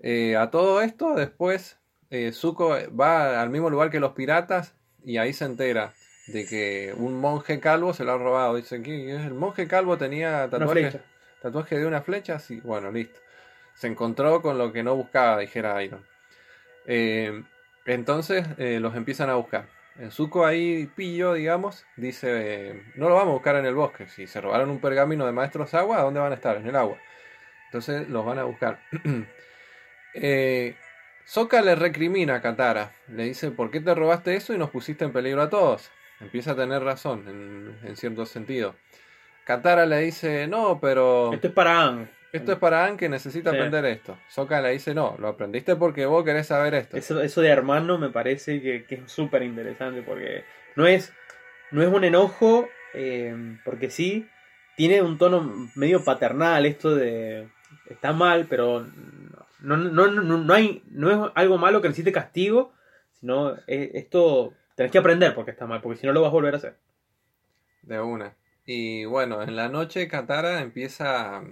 Eh, 0.00 0.36
a 0.36 0.50
todo 0.50 0.80
esto, 0.80 1.14
después 1.14 1.78
eh, 2.10 2.32
Zuko 2.32 2.76
va 2.98 3.40
al 3.40 3.50
mismo 3.50 3.70
lugar 3.70 3.90
que 3.90 4.00
los 4.00 4.12
piratas 4.12 4.74
y 5.04 5.18
ahí 5.18 5.32
se 5.32 5.44
entera 5.44 5.92
de 6.28 6.46
que 6.46 6.94
un 6.96 7.20
monje 7.20 7.58
calvo 7.58 7.92
se 7.94 8.04
lo 8.04 8.12
ha 8.12 8.18
robado. 8.18 8.56
Dice 8.56 8.82
que 8.82 9.14
el 9.14 9.34
monje 9.34 9.66
calvo 9.66 9.98
tenía 9.98 10.48
tatuaje, 10.50 11.00
tatuaje 11.42 11.78
de 11.78 11.86
una 11.86 12.02
flecha. 12.02 12.38
Sí, 12.38 12.60
bueno, 12.60 12.92
listo. 12.92 13.18
Se 13.74 13.86
encontró 13.86 14.42
con 14.42 14.58
lo 14.58 14.72
que 14.72 14.82
no 14.82 14.96
buscaba, 14.96 15.38
dijera 15.38 15.82
Iron. 15.82 16.04
Eh, 16.86 17.42
entonces 17.86 18.46
los 18.58 18.94
empiezan 18.94 19.30
a 19.30 19.34
buscar. 19.34 19.66
Zuko 20.10 20.46
ahí 20.46 20.86
pillo, 20.94 21.32
digamos, 21.32 21.84
dice, 21.96 22.84
no 22.94 23.08
lo 23.08 23.16
vamos 23.16 23.30
a 23.30 23.34
buscar 23.34 23.56
en 23.56 23.66
el 23.66 23.74
bosque. 23.74 24.08
Si 24.08 24.26
se 24.26 24.40
robaron 24.40 24.70
un 24.70 24.80
pergamino 24.80 25.26
de 25.26 25.32
maestros 25.32 25.74
agua, 25.74 26.02
¿dónde 26.02 26.20
van 26.20 26.32
a 26.32 26.36
estar? 26.36 26.56
En 26.56 26.66
el 26.66 26.76
agua. 26.76 26.98
Entonces 27.66 28.08
los 28.08 28.24
van 28.24 28.38
a 28.38 28.44
buscar. 28.44 28.80
eh, 30.20 30.76
Soka 31.28 31.60
le 31.60 31.74
recrimina 31.74 32.36
a 32.36 32.40
Katara. 32.40 32.92
Le 33.08 33.24
dice, 33.24 33.50
¿por 33.50 33.70
qué 33.70 33.80
te 33.80 33.94
robaste 33.94 34.34
eso 34.34 34.54
y 34.54 34.58
nos 34.58 34.70
pusiste 34.70 35.04
en 35.04 35.12
peligro 35.12 35.42
a 35.42 35.50
todos? 35.50 35.90
Empieza 36.20 36.52
a 36.52 36.56
tener 36.56 36.82
razón, 36.82 37.76
en, 37.84 37.96
cierto 37.96 38.24
sentido. 38.24 38.74
Katara 39.44 39.84
le 39.84 39.98
dice, 40.00 40.46
no, 40.46 40.80
pero... 40.80 41.32
Esto 41.34 41.48
es 41.48 41.52
para 41.52 41.82
Ang. 41.82 42.08
Esto 42.32 42.52
es 42.52 42.58
para 42.58 42.84
Ang 42.84 42.96
que 42.96 43.10
necesita 43.10 43.50
aprender 43.50 43.84
esto. 43.84 44.18
Soka 44.28 44.62
le 44.62 44.70
dice, 44.72 44.94
no, 44.94 45.16
lo 45.18 45.28
aprendiste 45.28 45.76
porque 45.76 46.06
vos 46.06 46.24
querés 46.24 46.46
saber 46.46 46.74
esto. 46.74 46.96
Eso, 46.96 47.20
eso 47.20 47.42
de 47.42 47.48
hermano 47.48 47.98
me 47.98 48.08
parece 48.08 48.62
que, 48.62 48.86
es 48.88 49.12
súper 49.12 49.42
interesante 49.42 50.00
porque 50.00 50.44
no 50.76 50.86
es, 50.86 51.12
no 51.70 51.82
es 51.82 51.88
un 51.88 52.04
enojo, 52.04 52.68
eh, 52.94 53.58
porque 53.66 53.90
sí, 53.90 54.26
tiene 54.76 55.02
un 55.02 55.18
tono 55.18 55.68
medio 55.74 56.02
paternal 56.04 56.64
esto 56.64 56.94
de... 56.94 57.48
Está 57.90 58.12
mal, 58.12 58.46
pero 58.48 58.86
no, 59.60 59.76
no, 59.76 60.08
no, 60.08 60.22
no, 60.22 60.54
hay, 60.54 60.82
no 60.90 61.10
es 61.10 61.32
algo 61.34 61.58
malo 61.58 61.80
que 61.80 61.88
necesite 61.88 62.12
castigo, 62.12 62.72
sino 63.12 63.56
esto 63.66 64.54
tenés 64.74 64.92
que 64.92 64.98
aprender 64.98 65.34
porque 65.34 65.50
está 65.50 65.66
mal, 65.66 65.80
porque 65.80 65.98
si 65.98 66.06
no 66.06 66.12
lo 66.12 66.22
vas 66.22 66.28
a 66.28 66.32
volver 66.32 66.54
a 66.54 66.58
hacer. 66.58 66.76
De 67.82 68.00
una. 68.00 68.36
Y 68.64 69.06
bueno, 69.06 69.42
en 69.42 69.56
la 69.56 69.68
noche 69.68 70.08
Katara 70.08 70.60
empieza 70.60 71.42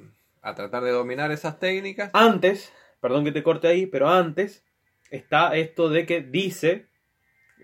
a, 0.43 0.55
tratar 0.55 0.85
de 0.85 0.91
dominar 0.91 1.33
esas 1.33 1.59
técnicas. 1.59 2.11
Antes, 2.13 2.73
perdón 3.01 3.25
que 3.25 3.33
te 3.33 3.43
corte 3.43 3.69
ahí, 3.69 3.87
pero 3.87 4.09
antes 4.09 4.65
está 5.11 5.57
esto 5.57 5.89
de 5.89 6.07
que 6.07 6.21
dice, 6.21 6.87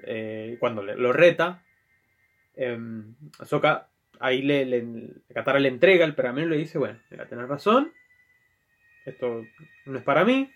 eh, 0.04 0.56
cuando 0.58 0.82
lo 0.82 1.12
reta, 1.12 1.62
eh, 2.54 2.78
ahí 4.20 4.42
le, 4.42 4.64
le, 4.64 5.10
Katara 5.32 5.60
le 5.60 5.68
entrega 5.68 6.04
el 6.04 6.14
pergamino 6.14 6.46
y 6.48 6.50
le 6.50 6.56
dice, 6.56 6.78
bueno, 6.78 6.98
mira, 7.10 7.26
tenés 7.26 7.48
razón, 7.48 7.92
esto 9.04 9.44
no 9.86 9.98
es 9.98 10.04
para 10.04 10.24
mí. 10.24 10.52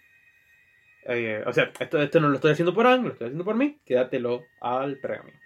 Eh, 1.08 1.42
o 1.46 1.52
sea, 1.52 1.70
esto, 1.78 2.02
esto 2.02 2.20
no 2.20 2.28
lo 2.28 2.34
estoy 2.34 2.52
haciendo 2.52 2.74
por 2.74 2.86
Ang, 2.86 3.04
lo 3.04 3.12
estoy 3.12 3.26
haciendo 3.26 3.44
por 3.44 3.54
mí, 3.54 3.78
quédatelo 3.84 4.44
al 4.60 4.98
pergamino. 4.98 5.38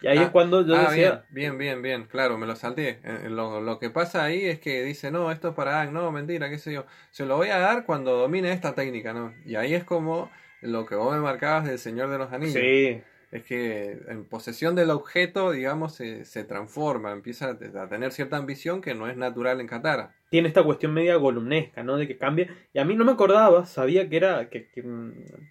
Y 0.00 0.08
ahí 0.08 0.18
es 0.18 0.28
ah, 0.28 0.32
cuando 0.32 0.66
yo 0.66 0.74
ah, 0.74 0.90
decía... 0.90 1.24
Bien, 1.30 1.58
bien, 1.58 1.80
bien, 1.80 2.06
claro, 2.06 2.36
me 2.36 2.46
lo 2.46 2.56
salté. 2.56 2.98
Eh, 3.04 3.28
lo, 3.28 3.60
lo, 3.60 3.78
que 3.78 3.90
pasa 3.90 4.24
ahí 4.24 4.46
es 4.46 4.58
que 4.58 4.82
dice, 4.82 5.12
no, 5.12 5.30
esto 5.30 5.50
es 5.50 5.54
para 5.54 5.80
Ang, 5.80 5.92
no, 5.92 6.10
mentira, 6.10 6.50
qué 6.50 6.58
sé 6.58 6.72
yo. 6.72 6.86
Se 7.10 7.24
lo 7.24 7.36
voy 7.36 7.50
a 7.50 7.58
dar 7.58 7.84
cuando 7.84 8.16
domine 8.16 8.50
esta 8.50 8.74
técnica, 8.74 9.12
¿no? 9.12 9.32
Y 9.44 9.54
ahí 9.54 9.74
es 9.74 9.84
como 9.84 10.30
lo 10.60 10.86
que 10.86 10.96
vos 10.96 11.14
me 11.14 11.20
marcabas 11.20 11.66
del 11.66 11.78
Señor 11.78 12.10
de 12.10 12.18
los 12.18 12.32
Anillos. 12.32 12.54
Sí 12.54 13.02
es 13.32 13.42
que 13.44 13.98
en 14.08 14.26
posesión 14.26 14.74
del 14.74 14.90
objeto, 14.90 15.52
digamos, 15.52 15.94
se, 15.94 16.26
se, 16.26 16.44
transforma, 16.44 17.12
empieza 17.12 17.50
a 17.50 17.88
tener 17.88 18.12
cierta 18.12 18.36
ambición 18.36 18.82
que 18.82 18.94
no 18.94 19.08
es 19.08 19.16
natural 19.16 19.58
en 19.60 19.66
Katara. 19.66 20.14
Tiene 20.28 20.48
esta 20.48 20.62
cuestión 20.62 20.92
media 20.92 21.16
golumnesca, 21.16 21.82
¿no? 21.82 21.96
De 21.96 22.06
que 22.06 22.18
cambia. 22.18 22.54
Y 22.74 22.78
a 22.78 22.84
mí 22.84 22.94
no 22.94 23.06
me 23.06 23.12
acordaba, 23.12 23.64
sabía 23.64 24.06
que 24.10 24.18
era, 24.18 24.50
que, 24.50 24.68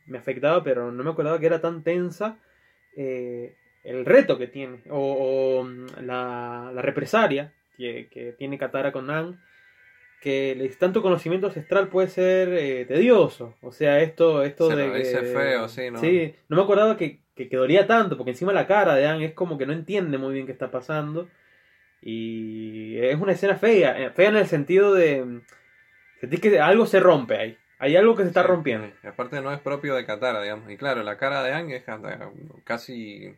me 0.05 0.17
afectaba, 0.17 0.63
pero 0.63 0.91
no 0.91 1.03
me 1.03 1.09
acordaba 1.09 1.39
que 1.39 1.47
era 1.47 1.59
tan 1.59 1.83
tensa 1.83 2.37
eh, 2.95 3.55
el 3.83 4.05
reto 4.05 4.37
que 4.37 4.45
tiene, 4.45 4.83
o, 4.91 5.63
mm, 5.63 6.05
la, 6.05 6.71
la, 6.75 6.81
represalia 6.83 7.51
que, 7.77 8.09
que 8.11 8.33
tiene 8.33 8.59
Katara 8.59 8.91
con 8.91 9.07
Nang 9.07 9.39
que 10.21 10.71
tanto 10.77 11.01
conocimiento 11.01 11.47
ancestral 11.47 11.89
puede 11.89 12.07
ser 12.07 12.49
eh, 12.53 12.85
tedioso. 12.85 13.55
O 13.61 13.71
sea, 13.71 13.99
esto, 14.01 14.43
esto 14.43 14.69
de. 14.69 14.91
que, 14.93 15.03
feo, 15.03 15.67
sí, 15.67 15.89
¿no? 15.89 15.99
Sí, 15.99 16.35
no 16.47 16.57
me 16.57 16.63
acordaba 16.63 16.95
que, 16.95 17.21
que, 17.49 17.57
dolía 17.57 17.87
tanto, 17.87 18.17
porque 18.17 18.31
encima 18.31 18.53
la 18.53 18.67
cara 18.67 18.95
de 18.95 19.07
Anne 19.07 19.25
es 19.25 19.33
como 19.33 19.57
que 19.57 19.65
no 19.65 19.73
entiende 19.73 20.17
muy 20.17 20.33
bien 20.33 20.45
qué 20.45 20.51
está 20.51 20.71
pasando. 20.71 21.27
Y 22.01 22.97
es 22.97 23.19
una 23.19 23.33
escena 23.33 23.55
fea, 23.55 23.99
eh, 23.99 24.09
fea 24.11 24.29
en 24.29 24.37
el 24.37 24.47
sentido 24.47 24.93
de. 24.93 25.41
Sentís 26.19 26.39
que 26.39 26.59
algo 26.59 26.85
se 26.85 26.99
rompe 26.99 27.37
ahí. 27.37 27.57
Hay 27.79 27.95
algo 27.95 28.15
que 28.15 28.23
se 28.23 28.29
está 28.29 28.43
rompiendo. 28.43 28.87
Aparte 29.03 29.41
no 29.41 29.51
es 29.51 29.59
propio 29.59 29.95
de 29.95 30.05
Katara, 30.05 30.41
digamos. 30.41 30.69
Y 30.69 30.77
claro, 30.77 31.01
la 31.01 31.17
cara 31.17 31.43
de 31.43 31.53
Anne 31.53 31.75
es 31.75 31.83
casi. 32.63 33.35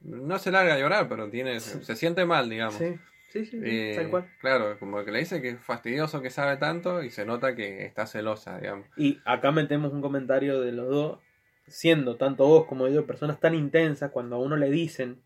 No 0.00 0.38
se 0.38 0.50
larga 0.50 0.74
a 0.74 0.78
llorar, 0.78 1.08
pero 1.08 1.28
tiene 1.28 1.60
se, 1.60 1.96
siente 1.96 2.24
mal, 2.24 2.48
digamos. 2.48 2.76
Sí. 2.76 2.94
Sí, 3.28 3.44
sí, 3.44 3.60
eh, 3.62 3.92
tal 3.94 4.08
cual. 4.08 4.30
Claro, 4.40 4.78
como 4.78 5.04
que 5.04 5.12
le 5.12 5.18
dice 5.18 5.42
que 5.42 5.50
es 5.50 5.60
fastidioso 5.60 6.22
que 6.22 6.30
sabe 6.30 6.56
tanto 6.56 7.02
y 7.02 7.10
se 7.10 7.26
nota 7.26 7.54
que 7.54 7.84
está 7.84 8.06
celosa, 8.06 8.58
digamos. 8.58 8.86
Y 8.96 9.20
acá 9.26 9.52
metemos 9.52 9.92
un 9.92 10.00
comentario 10.00 10.62
de 10.62 10.72
los 10.72 10.88
dos, 10.88 11.18
siendo 11.70 12.16
tanto 12.16 12.46
vos 12.46 12.66
como 12.66 12.88
yo 12.88 13.06
personas 13.06 13.40
tan 13.40 13.54
intensas, 13.54 14.10
cuando 14.10 14.36
a 14.36 14.38
uno 14.38 14.56
le 14.56 14.70
dicen 14.70 15.20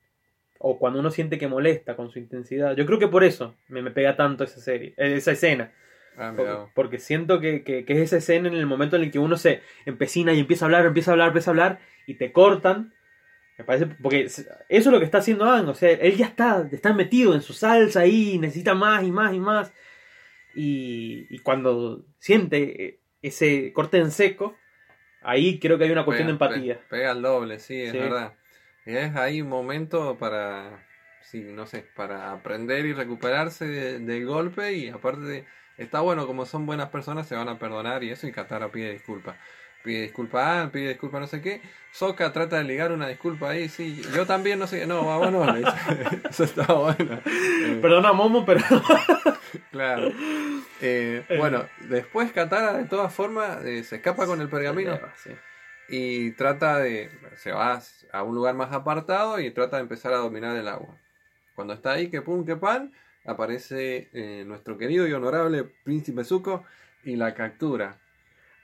o 0.58 0.78
cuando 0.78 1.00
uno 1.00 1.10
siente 1.10 1.38
que 1.38 1.48
molesta 1.48 1.96
con 1.96 2.10
su 2.10 2.18
intensidad. 2.18 2.76
Yo 2.76 2.86
creo 2.86 2.98
que 2.98 3.08
por 3.08 3.24
eso 3.24 3.54
me, 3.68 3.82
me 3.82 3.90
pega 3.90 4.16
tanto 4.16 4.44
esa 4.44 4.60
serie, 4.60 4.94
eh, 4.96 5.14
esa 5.16 5.32
escena. 5.32 5.72
Ah, 6.16 6.68
porque, 6.74 6.98
siento 6.98 7.40
que, 7.40 7.64
que, 7.64 7.86
que, 7.86 7.92
es 7.94 8.00
esa 8.00 8.18
escena 8.18 8.48
en 8.48 8.54
el 8.54 8.66
momento 8.66 8.96
en 8.96 9.02
el 9.02 9.10
que 9.10 9.18
uno 9.18 9.38
se 9.38 9.62
empecina 9.86 10.34
y 10.34 10.40
empieza 10.40 10.64
a 10.64 10.66
hablar, 10.66 10.84
empieza 10.84 11.10
a 11.10 11.14
hablar, 11.14 11.28
empieza 11.28 11.50
a 11.50 11.52
hablar 11.52 11.78
y 12.06 12.14
te 12.14 12.32
cortan 12.32 12.92
me 13.58 13.64
parece, 13.64 13.86
porque 13.86 14.24
eso 14.24 14.44
es 14.68 14.86
lo 14.86 14.98
que 14.98 15.04
está 15.04 15.18
haciendo 15.18 15.44
Ang, 15.44 15.68
o 15.68 15.74
sea, 15.74 15.90
él 15.90 16.16
ya 16.16 16.26
está, 16.26 16.68
está 16.72 16.92
metido 16.92 17.34
en 17.34 17.42
su 17.42 17.52
salsa 17.52 18.00
ahí, 18.00 18.38
necesita 18.38 18.74
más 18.74 19.04
y 19.04 19.12
más 19.12 19.34
y 19.34 19.40
más. 19.40 19.72
Y, 20.54 21.38
cuando 21.40 22.04
siente 22.18 23.00
ese 23.20 23.72
corte 23.72 23.98
en 23.98 24.10
seco, 24.10 24.56
ahí 25.24 25.58
creo 25.58 25.78
que 25.78 25.84
hay 25.84 25.90
una 25.90 26.04
cuestión 26.04 26.28
de 26.28 26.32
empatía. 26.32 26.80
Pega, 26.88 27.12
el 27.12 27.22
doble, 27.22 27.58
sí, 27.58 27.82
es 27.82 27.92
verdad. 27.92 28.34
Y 28.84 28.96
es 28.96 29.14
ahí 29.16 29.40
un 29.40 29.48
momento 29.48 30.18
para, 30.18 30.84
sí, 31.20 31.40
no 31.42 31.66
sé, 31.66 31.84
para 31.94 32.32
aprender 32.32 32.84
y 32.86 32.92
recuperarse 32.92 33.66
del 34.00 34.26
golpe 34.26 34.72
y 34.72 34.88
aparte 34.88 35.46
está 35.76 36.00
bueno, 36.00 36.26
como 36.26 36.46
son 36.46 36.66
buenas 36.66 36.90
personas 36.90 37.26
se 37.26 37.36
van 37.36 37.48
a 37.48 37.58
perdonar 37.58 38.02
y 38.04 38.10
eso 38.10 38.26
y 38.26 38.32
Katara 38.32 38.70
pide 38.70 38.92
disculpas 38.92 39.36
pide 39.82 40.02
disculpa 40.02 40.70
pide 40.72 40.90
disculpa 40.90 41.20
no 41.20 41.26
sé 41.26 41.40
qué. 41.40 41.60
Soka 41.92 42.32
trata 42.32 42.56
de 42.56 42.64
ligar 42.64 42.90
una 42.90 43.06
disculpa 43.06 43.50
ahí, 43.50 43.68
sí. 43.68 44.00
Yo 44.14 44.26
también 44.26 44.58
no 44.58 44.66
sé, 44.66 44.86
no, 44.86 45.04
vámonos. 45.04 45.58
Eso 46.30 46.44
está 46.44 46.72
bueno. 46.72 47.20
Perdona, 47.82 48.14
Momo, 48.14 48.46
pero. 48.46 48.60
claro. 49.70 50.10
Eh, 50.80 51.22
bueno, 51.36 51.66
después 51.80 52.32
Katara, 52.32 52.78
de 52.78 52.86
todas 52.86 53.12
formas, 53.12 53.62
eh, 53.66 53.84
se 53.84 53.96
escapa 53.96 54.24
con 54.24 54.40
el 54.40 54.48
pergamino. 54.48 54.98
Y 55.90 56.30
trata 56.32 56.78
de. 56.78 57.10
Se 57.36 57.52
va 57.52 57.78
a 58.12 58.22
un 58.22 58.34
lugar 58.34 58.54
más 58.54 58.72
apartado 58.72 59.38
y 59.38 59.50
trata 59.50 59.76
de 59.76 59.82
empezar 59.82 60.14
a 60.14 60.18
dominar 60.18 60.56
el 60.56 60.68
agua. 60.68 60.96
Cuando 61.54 61.74
está 61.74 61.92
ahí, 61.92 62.08
que 62.08 62.22
pum, 62.22 62.46
que 62.46 62.56
pan, 62.56 62.92
aparece 63.26 64.08
eh, 64.14 64.44
nuestro 64.46 64.78
querido 64.78 65.06
y 65.06 65.12
honorable 65.12 65.64
príncipe 65.84 66.24
Zuko 66.24 66.64
y 67.04 67.16
la 67.16 67.34
captura 67.34 67.98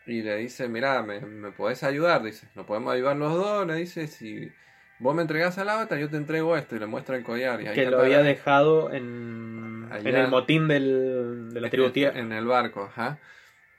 y 0.08 0.22
le 0.22 0.36
dice, 0.36 0.68
mira, 0.68 1.02
¿me, 1.02 1.20
¿me 1.20 1.52
podés 1.52 1.82
ayudar? 1.84 2.22
Dice, 2.22 2.48
¿nos 2.54 2.64
podemos 2.64 2.94
ayudar 2.94 3.14
los 3.16 3.34
dos? 3.34 3.66
Le 3.66 3.74
dice, 3.74 4.06
si 4.06 4.50
vos 4.98 5.14
me 5.14 5.20
entregás 5.20 5.58
al 5.58 5.68
avatar, 5.68 5.98
yo 5.98 6.08
te 6.08 6.16
entrego 6.16 6.56
esto 6.56 6.76
y 6.76 6.78
le 6.78 6.86
muestra 6.86 7.16
el 7.16 7.22
collar. 7.22 7.60
Y 7.60 7.66
que 7.66 7.90
lo 7.90 8.00
había 8.00 8.22
dejado 8.22 8.90
en, 8.90 9.86
en 9.92 10.06
el 10.06 10.28
motín 10.28 10.66
del, 10.66 11.50
de 11.52 11.60
la 11.60 11.68
tribu 11.68 11.92
En 11.94 12.32
el 12.32 12.46
barco, 12.46 12.84
ajá. 12.84 13.18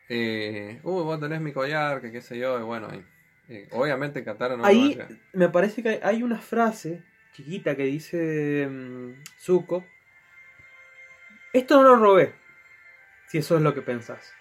Eh, 0.08 0.80
uh, 0.84 1.04
vos 1.04 1.20
tenés 1.20 1.42
mi 1.42 1.52
collar, 1.52 2.00
que 2.00 2.12
qué 2.12 2.22
sé 2.22 2.38
yo, 2.38 2.60
y 2.60 2.64
bueno, 2.64 2.90
obviamente 3.72 4.24
Katara 4.24 4.56
no 4.56 4.66
Ahí 4.66 5.00
me 5.34 5.50
parece 5.50 5.82
que 5.82 6.00
hay 6.04 6.22
una 6.22 6.38
frase 6.38 7.04
chiquita 7.34 7.76
que 7.76 7.86
dice 7.86 8.68
um, 8.68 9.16
Zuko. 9.40 9.84
Esto 11.54 11.82
no 11.82 11.90
lo 11.90 11.96
robé, 11.96 12.34
si 13.28 13.40
eso 13.40 13.58
es 13.58 13.64
lo 13.64 13.74
que 13.74 13.82
pensás. 13.82 14.34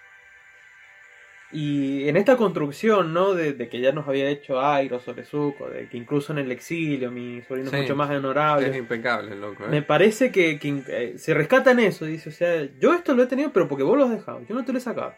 Y 1.51 2.07
en 2.07 2.15
esta 2.15 2.37
construcción, 2.37 3.11
¿no? 3.11 3.33
De, 3.33 3.55
que 3.69 3.79
ya 3.79 3.91
nos 3.91 4.07
había 4.07 4.29
hecho 4.29 4.61
Airo 4.61 4.99
sobre 4.99 5.23
Zuko, 5.23 5.67
de 5.69 5.89
que 5.89 5.97
incluso 5.97 6.31
en 6.31 6.39
el 6.39 6.51
exilio 6.51 7.09
mi 7.09 7.41
sobrino 7.41 7.71
es 7.71 7.81
mucho 7.81 7.95
más 7.95 8.09
honorable. 8.11 8.69
Es 8.69 8.75
impecable, 8.75 9.35
loco. 9.35 9.65
¿eh? 9.65 9.69
Me 9.69 9.81
parece 9.81 10.31
que, 10.31 10.59
eh, 10.61 11.15
se 11.17 11.33
rescata 11.33 11.71
en 11.71 11.79
eso. 11.79 12.05
Dice, 12.05 12.29
o 12.29 12.31
sea, 12.31 12.67
yo 12.79 12.93
esto 12.93 13.15
lo 13.15 13.23
he 13.23 13.27
tenido, 13.27 13.51
pero 13.51 13.67
porque 13.67 13.83
vos 13.83 13.97
lo 13.97 14.05
has 14.05 14.11
dejado. 14.11 14.41
Yo 14.47 14.53
no 14.53 14.63
te 14.63 14.71
lo 14.71 14.77
he 14.77 14.81
sacado. 14.81 15.15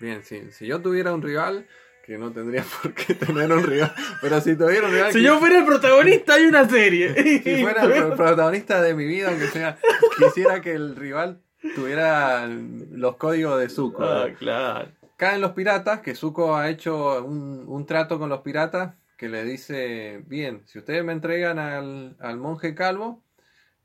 Bien, 0.00 0.22
sí. 0.24 0.42
Si 0.50 0.66
yo 0.66 0.80
tuviera 0.80 1.12
un 1.14 1.22
rival, 1.22 1.66
que 2.04 2.18
no 2.18 2.32
tendría 2.32 2.64
por 2.82 2.92
qué 2.94 3.14
tener 3.14 3.52
un 3.52 3.62
rival. 3.62 3.92
Pero 4.20 4.40
si 4.40 4.56
tuviera 4.56 4.88
un 4.88 4.94
rival. 4.94 5.12
Si 5.12 5.22
yo 5.22 5.38
fuera 5.38 5.58
el 5.58 5.64
protagonista 5.64 6.36
de 6.36 6.48
una 6.48 6.68
serie. 6.68 7.14
si 7.44 7.62
fuera 7.62 7.84
el 7.84 8.14
protagonista 8.14 8.82
de 8.82 8.94
mi 8.94 9.04
vida, 9.04 9.28
aunque 9.28 9.46
sea, 9.46 9.78
quisiera 10.18 10.60
que 10.60 10.72
el 10.72 10.96
rival 10.96 11.40
tuviera 11.76 12.48
los 12.48 13.16
códigos 13.16 13.60
de 13.60 13.68
Zuko. 13.68 14.02
Ah, 14.04 14.28
claro. 14.36 14.97
Caen 15.18 15.40
los 15.40 15.50
piratas, 15.50 15.98
que 16.00 16.14
Zuko 16.14 16.54
ha 16.54 16.70
hecho 16.70 17.24
un, 17.24 17.84
trato 17.86 18.20
con 18.20 18.28
los 18.28 18.42
piratas 18.42 18.94
que 19.16 19.28
le 19.28 19.42
dice, 19.42 20.22
bien, 20.28 20.62
si 20.66 20.78
ustedes 20.78 21.02
me 21.02 21.12
entregan 21.12 21.58
al, 21.58 22.36
monje 22.36 22.76
calvo, 22.76 23.24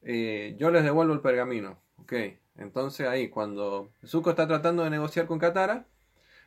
eh, 0.03 0.55
yo 0.59 0.69
les 0.69 0.83
devuelvo 0.83 1.11
el 1.11 1.21
pergamino. 1.21 1.81
Ok, 1.97 2.13
entonces 2.57 3.07
ahí, 3.07 3.29
cuando 3.29 3.91
Zuko 4.05 4.29
está 4.29 4.47
tratando 4.47 4.83
de 4.83 4.91
negociar 4.91 5.25
con 5.25 5.39
Katara, 5.39 5.87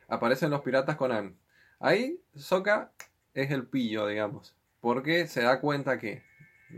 aparecen 0.07 0.51
los 0.51 0.61
piratas 0.61 0.95
con 0.95 1.11
Am. 1.11 1.35
Ahí, 1.79 2.21
Sokka 2.37 2.93
es 3.33 3.51
el 3.51 3.67
pillo, 3.67 4.07
digamos, 4.07 4.55
porque 4.79 5.27
se 5.27 5.41
da 5.41 5.59
cuenta 5.59 5.99
que, 5.99 6.23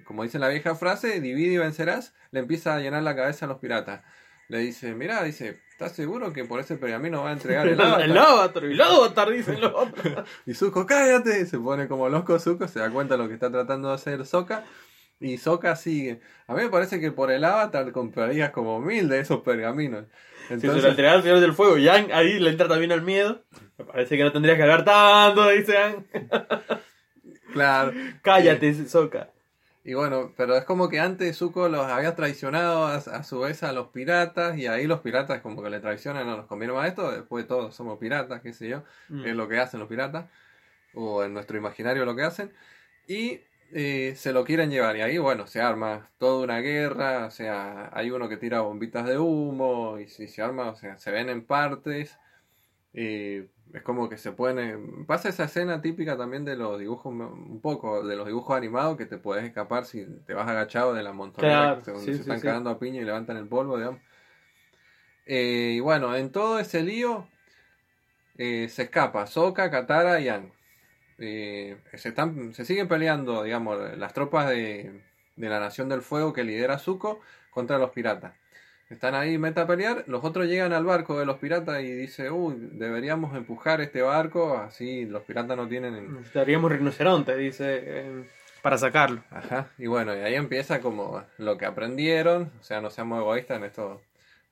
como 0.05 0.23
dice 0.23 0.39
la 0.39 0.49
vieja 0.49 0.73
frase, 0.73 1.21
divide 1.21 1.53
y 1.53 1.57
vencerás, 1.57 2.15
le 2.31 2.39
empieza 2.39 2.73
a 2.73 2.79
llenar 2.79 3.03
la 3.03 3.15
cabeza 3.15 3.45
a 3.45 3.49
los 3.49 3.59
piratas. 3.59 4.01
Le 4.49 4.57
dice, 4.59 4.95
mira, 4.95 5.23
dice, 5.23 5.59
¿estás 5.71 5.93
seguro 5.93 6.33
que 6.33 6.43
por 6.43 6.59
ese 6.59 6.75
pergamino 6.75 7.23
va 7.23 7.29
a 7.29 7.33
entregar 7.33 7.67
el 7.69 7.79
avatar? 7.79 8.01
el 8.01 8.17
avatar, 8.17 8.63
el 8.65 8.81
avatar, 8.81 9.29
dicen 9.29 9.61
los 9.61 9.73
otros. 9.73 10.27
y 10.45 10.55
Zuko, 10.55 10.85
cállate, 10.85 11.45
se 11.45 11.59
pone 11.59 11.87
como 11.87 12.09
loco 12.09 12.37
Zuko, 12.39 12.67
se 12.67 12.79
da 12.79 12.89
cuenta 12.89 13.15
de 13.15 13.23
lo 13.23 13.27
que 13.27 13.35
está 13.35 13.51
tratando 13.51 13.89
de 13.89 13.93
hacer 13.93 14.25
Sokka. 14.25 14.65
Y 15.21 15.37
Sokka 15.37 15.75
sigue. 15.75 16.21
A 16.47 16.55
mí 16.55 16.63
me 16.63 16.69
parece 16.69 16.99
que 16.99 17.11
por 17.11 17.29
el 17.29 17.43
avatar 17.43 17.91
comprarías 17.91 18.51
como 18.51 18.79
mil 18.79 19.07
de 19.07 19.19
esos 19.19 19.41
pergaminos. 19.41 20.05
Entonces, 20.49 20.71
si 20.71 20.75
se 20.77 20.81
lo 20.81 20.89
entregas 20.89 21.15
al 21.15 21.23
Señor 21.23 21.39
del 21.41 21.53
Fuego, 21.53 21.77
Yang 21.77 22.11
ahí 22.11 22.39
le 22.39 22.49
entra 22.49 22.67
también 22.67 22.91
al 22.91 23.03
miedo. 23.03 23.43
Me 23.77 23.85
parece 23.85 24.17
que 24.17 24.23
no 24.23 24.31
tendrías 24.31 24.57
que 24.57 24.63
hablar 24.63 24.83
tanto, 24.83 25.47
dice 25.49 25.73
Yang. 25.73 26.05
claro. 27.53 27.93
Cállate, 28.23 28.87
Sokka. 28.87 29.29
Y 29.83 29.93
bueno, 29.93 30.33
pero 30.35 30.57
es 30.57 30.65
como 30.65 30.89
que 30.89 30.99
antes 30.99 31.37
Zuko 31.37 31.69
los 31.69 31.85
había 31.85 32.15
traicionado 32.15 32.85
a, 32.85 33.23
su 33.23 33.39
vez 33.39 33.63
a 33.63 33.71
los 33.71 33.87
piratas 33.89 34.57
y 34.57 34.67
ahí 34.67 34.85
los 34.87 34.99
piratas 34.99 35.41
como 35.41 35.63
que 35.63 35.69
le 35.69 35.79
traicionan, 35.79 36.27
no 36.27 36.37
nos 36.37 36.47
conviene 36.47 36.73
más 36.73 36.87
esto, 36.87 37.11
después 37.11 37.47
todos 37.47 37.75
somos 37.75 37.97
piratas, 37.97 38.41
qué 38.41 38.53
sé 38.53 38.67
yo, 38.67 38.83
mm. 39.07 39.25
es 39.25 39.35
lo 39.35 39.47
que 39.47 39.59
hacen 39.59 39.79
los 39.79 39.89
piratas, 39.89 40.25
o 40.93 41.23
en 41.23 41.33
nuestro 41.33 41.57
imaginario 41.57 42.05
lo 42.05 42.15
que 42.15 42.23
hacen, 42.23 42.51
y 43.07 43.41
eh, 43.71 44.13
se 44.15 44.33
lo 44.33 44.45
quieren 44.45 44.71
llevar 44.71 44.97
y 44.97 45.01
ahí 45.01 45.19
bueno, 45.19 45.45
se 45.45 45.61
arma 45.61 46.09
toda 46.17 46.43
una 46.43 46.59
guerra, 46.59 47.27
o 47.27 47.31
sea, 47.31 47.89
hay 47.93 48.09
uno 48.09 48.27
que 48.27 48.37
tira 48.37 48.61
bombitas 48.61 49.05
de 49.05 49.19
humo 49.19 49.99
y 49.99 50.07
si 50.07 50.27
se 50.27 50.41
arma, 50.41 50.69
o 50.69 50.75
sea, 50.75 50.97
se 50.97 51.11
ven 51.11 51.29
en 51.29 51.45
partes. 51.45 52.17
Y 52.93 53.41
es 53.73 53.83
como 53.83 54.09
que 54.09 54.17
se 54.17 54.31
pueden. 54.31 55.05
Pasa 55.05 55.29
esa 55.29 55.45
escena 55.45 55.81
típica 55.81 56.17
también 56.17 56.45
de 56.45 56.55
los 56.55 56.79
dibujos, 56.79 57.13
un 57.13 57.59
poco, 57.61 58.05
de 58.05 58.15
los 58.15 58.27
dibujos 58.27 58.57
animados 58.57 58.97
que 58.97 59.05
te 59.05 59.17
puedes 59.17 59.45
escapar 59.45 59.85
si 59.85 60.05
te 60.25 60.33
vas 60.33 60.47
agachado 60.47 60.93
de 60.93 61.03
la 61.03 61.13
montaña 61.13 61.75
donde 61.75 62.01
se 62.01 62.21
están 62.21 62.39
cagando 62.39 62.69
a 62.69 62.79
piña 62.79 63.01
y 63.01 63.05
levantan 63.05 63.37
el 63.37 63.47
polvo, 63.47 63.77
digamos. 63.77 64.01
Eh, 65.25 65.73
y 65.75 65.79
bueno, 65.79 66.15
en 66.15 66.31
todo 66.31 66.59
ese 66.59 66.81
lío 66.81 67.27
eh, 68.37 68.67
se 68.69 68.83
escapa 68.83 69.27
Soka, 69.27 69.69
Katara 69.69 70.19
y 70.19 70.29
Ang. 70.29 70.51
Eh, 71.19 71.77
se, 71.93 72.09
están, 72.09 72.53
se 72.53 72.65
siguen 72.65 72.87
peleando, 72.87 73.43
digamos, 73.43 73.97
las 73.97 74.13
tropas 74.13 74.49
de, 74.49 75.03
de 75.35 75.49
la 75.49 75.59
Nación 75.59 75.89
del 75.89 76.01
Fuego 76.01 76.33
que 76.33 76.43
lidera 76.43 76.79
Zuko 76.79 77.19
contra 77.51 77.77
los 77.77 77.91
piratas. 77.91 78.33
Están 78.89 79.13
ahí 79.13 79.37
meta 79.37 79.61
a 79.61 79.67
pelear, 79.67 80.03
los 80.07 80.23
otros 80.23 80.47
llegan 80.47 80.73
al 80.73 80.83
barco 80.83 81.19
de 81.19 81.25
los 81.27 81.37
piratas 81.37 81.79
y 81.83 81.91
dice, 81.91 82.31
uy, 82.31 82.55
deberíamos 82.71 83.37
empujar 83.37 83.81
este 83.81 84.01
barco, 84.01 84.57
así 84.57 85.05
los 85.05 85.21
piratas 85.21 85.55
no 85.55 85.67
tienen... 85.67 86.15
Necesitaríamos 86.15 86.71
rinoceronte, 86.71 87.37
dice, 87.37 87.83
eh, 87.83 88.23
para 88.63 88.79
sacarlo. 88.79 89.23
Ajá, 89.29 89.67
y 89.77 89.85
bueno, 89.85 90.15
y 90.15 90.21
ahí 90.21 90.33
empieza 90.33 90.81
como 90.81 91.23
lo 91.37 91.55
que 91.55 91.67
aprendieron, 91.67 92.51
o 92.59 92.63
sea, 92.63 92.81
no 92.81 92.89
seamos 92.89 93.19
egoístas 93.19 93.57
en 93.57 93.65
esto. 93.65 94.01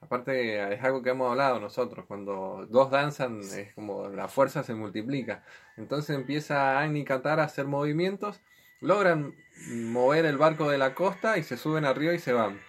Aparte, 0.01 0.71
es 0.71 0.83
algo 0.83 1.01
que 1.01 1.09
hemos 1.09 1.31
hablado 1.31 1.59
nosotros, 1.59 2.05
cuando 2.05 2.67
dos 2.69 2.91
danzan 2.91 3.39
es 3.39 3.73
como 3.73 4.07
la 4.09 4.27
fuerza 4.27 4.61
se 4.61 4.75
multiplica. 4.75 5.43
Entonces 5.77 6.15
empieza 6.15 6.79
Agni 6.79 6.99
y 6.99 7.05
Katara 7.05 7.41
a 7.41 7.47
hacer 7.47 7.65
movimientos, 7.65 8.39
logran 8.81 9.33
mover 9.71 10.25
el 10.25 10.37
barco 10.37 10.69
de 10.69 10.77
la 10.77 10.93
costa 10.93 11.39
y 11.39 11.43
se 11.43 11.57
suben 11.57 11.85
arriba 11.85 12.13
y 12.13 12.19
se 12.19 12.33
van 12.33 12.59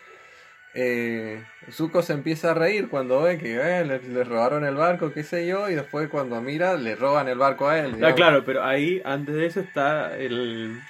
eh, 0.80 1.44
Zuko 1.72 2.02
se 2.02 2.12
empieza 2.12 2.52
a 2.52 2.54
reír 2.54 2.88
cuando 2.88 3.22
ve 3.22 3.36
que 3.36 3.56
eh, 3.56 3.84
le, 3.84 4.24
robaron 4.24 4.64
el 4.64 4.76
barco, 4.76 5.12
qué 5.12 5.24
sé 5.24 5.44
yo, 5.44 5.68
y 5.68 5.74
después 5.74 6.08
cuando 6.08 6.40
mira 6.40 6.76
le 6.76 6.94
roban 6.94 7.26
el 7.26 7.36
barco 7.36 7.68
a 7.68 7.80
él. 7.80 8.04
Ah, 8.04 8.14
claro, 8.14 8.44
pero 8.44 8.62
ahí 8.62 9.02
antes 9.04 9.34
de 9.34 9.46
eso 9.46 9.58
está 9.58 10.16
el 10.16 10.80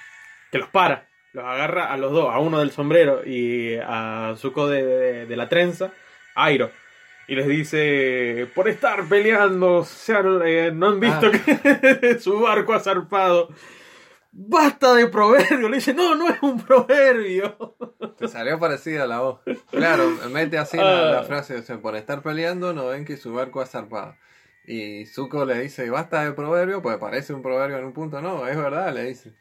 que 0.51 0.59
los 0.59 0.69
para, 0.69 1.07
los 1.33 1.43
agarra 1.43 1.91
a 1.91 1.97
los 1.97 2.11
dos, 2.11 2.31
a 2.31 2.37
uno 2.37 2.59
del 2.59 2.69
sombrero 2.69 3.25
y 3.25 3.77
a 3.81 4.35
Zuko 4.37 4.67
de, 4.67 5.25
la 5.35 5.49
trenza, 5.49 5.91
Airo. 6.35 6.69
Y 7.27 7.35
les 7.35 7.47
dice, 7.47 8.47
por 8.53 8.67
estar 8.67 9.07
peleando, 9.07 9.87
eh, 10.45 10.71
no 10.73 10.89
han 10.89 10.99
visto 10.99 11.27
ah. 11.27 11.31
que 11.31 12.19
su 12.19 12.39
barco 12.39 12.73
ha 12.73 12.79
zarpado 12.79 13.49
basta 14.31 14.93
de 14.95 15.07
proverbio. 15.07 15.69
Le 15.69 15.77
dice, 15.77 15.93
no, 15.93 16.15
no 16.15 16.29
es 16.29 16.41
un 16.41 16.61
proverbio. 16.61 17.75
Te 18.19 18.27
salió 18.27 18.59
parecida 18.59 19.07
la 19.07 19.21
voz. 19.21 19.39
Claro, 19.71 20.09
mete 20.29 20.57
así 20.57 20.77
la, 20.77 21.19
ah. 21.19 21.23
frase, 21.23 21.55
o 21.55 21.61
sea, 21.63 21.77
por 21.79 21.95
estar 21.95 22.21
peleando 22.21 22.73
no 22.73 22.87
ven 22.87 23.05
que 23.05 23.17
su 23.17 23.33
barco 23.33 23.61
ha 23.61 23.65
zarpado. 23.65 24.15
Y 24.65 25.05
Zuko 25.05 25.45
le 25.45 25.59
dice, 25.61 25.89
basta 25.89 26.23
de 26.23 26.33
proverbio, 26.33 26.81
pues 26.81 26.97
parece 26.97 27.33
un 27.33 27.41
proverbio 27.41 27.77
en 27.77 27.85
un 27.85 27.93
punto, 27.93 28.21
no, 28.21 28.47
es 28.47 28.57
verdad, 28.57 28.93
le 28.93 29.05
dice. 29.05 29.33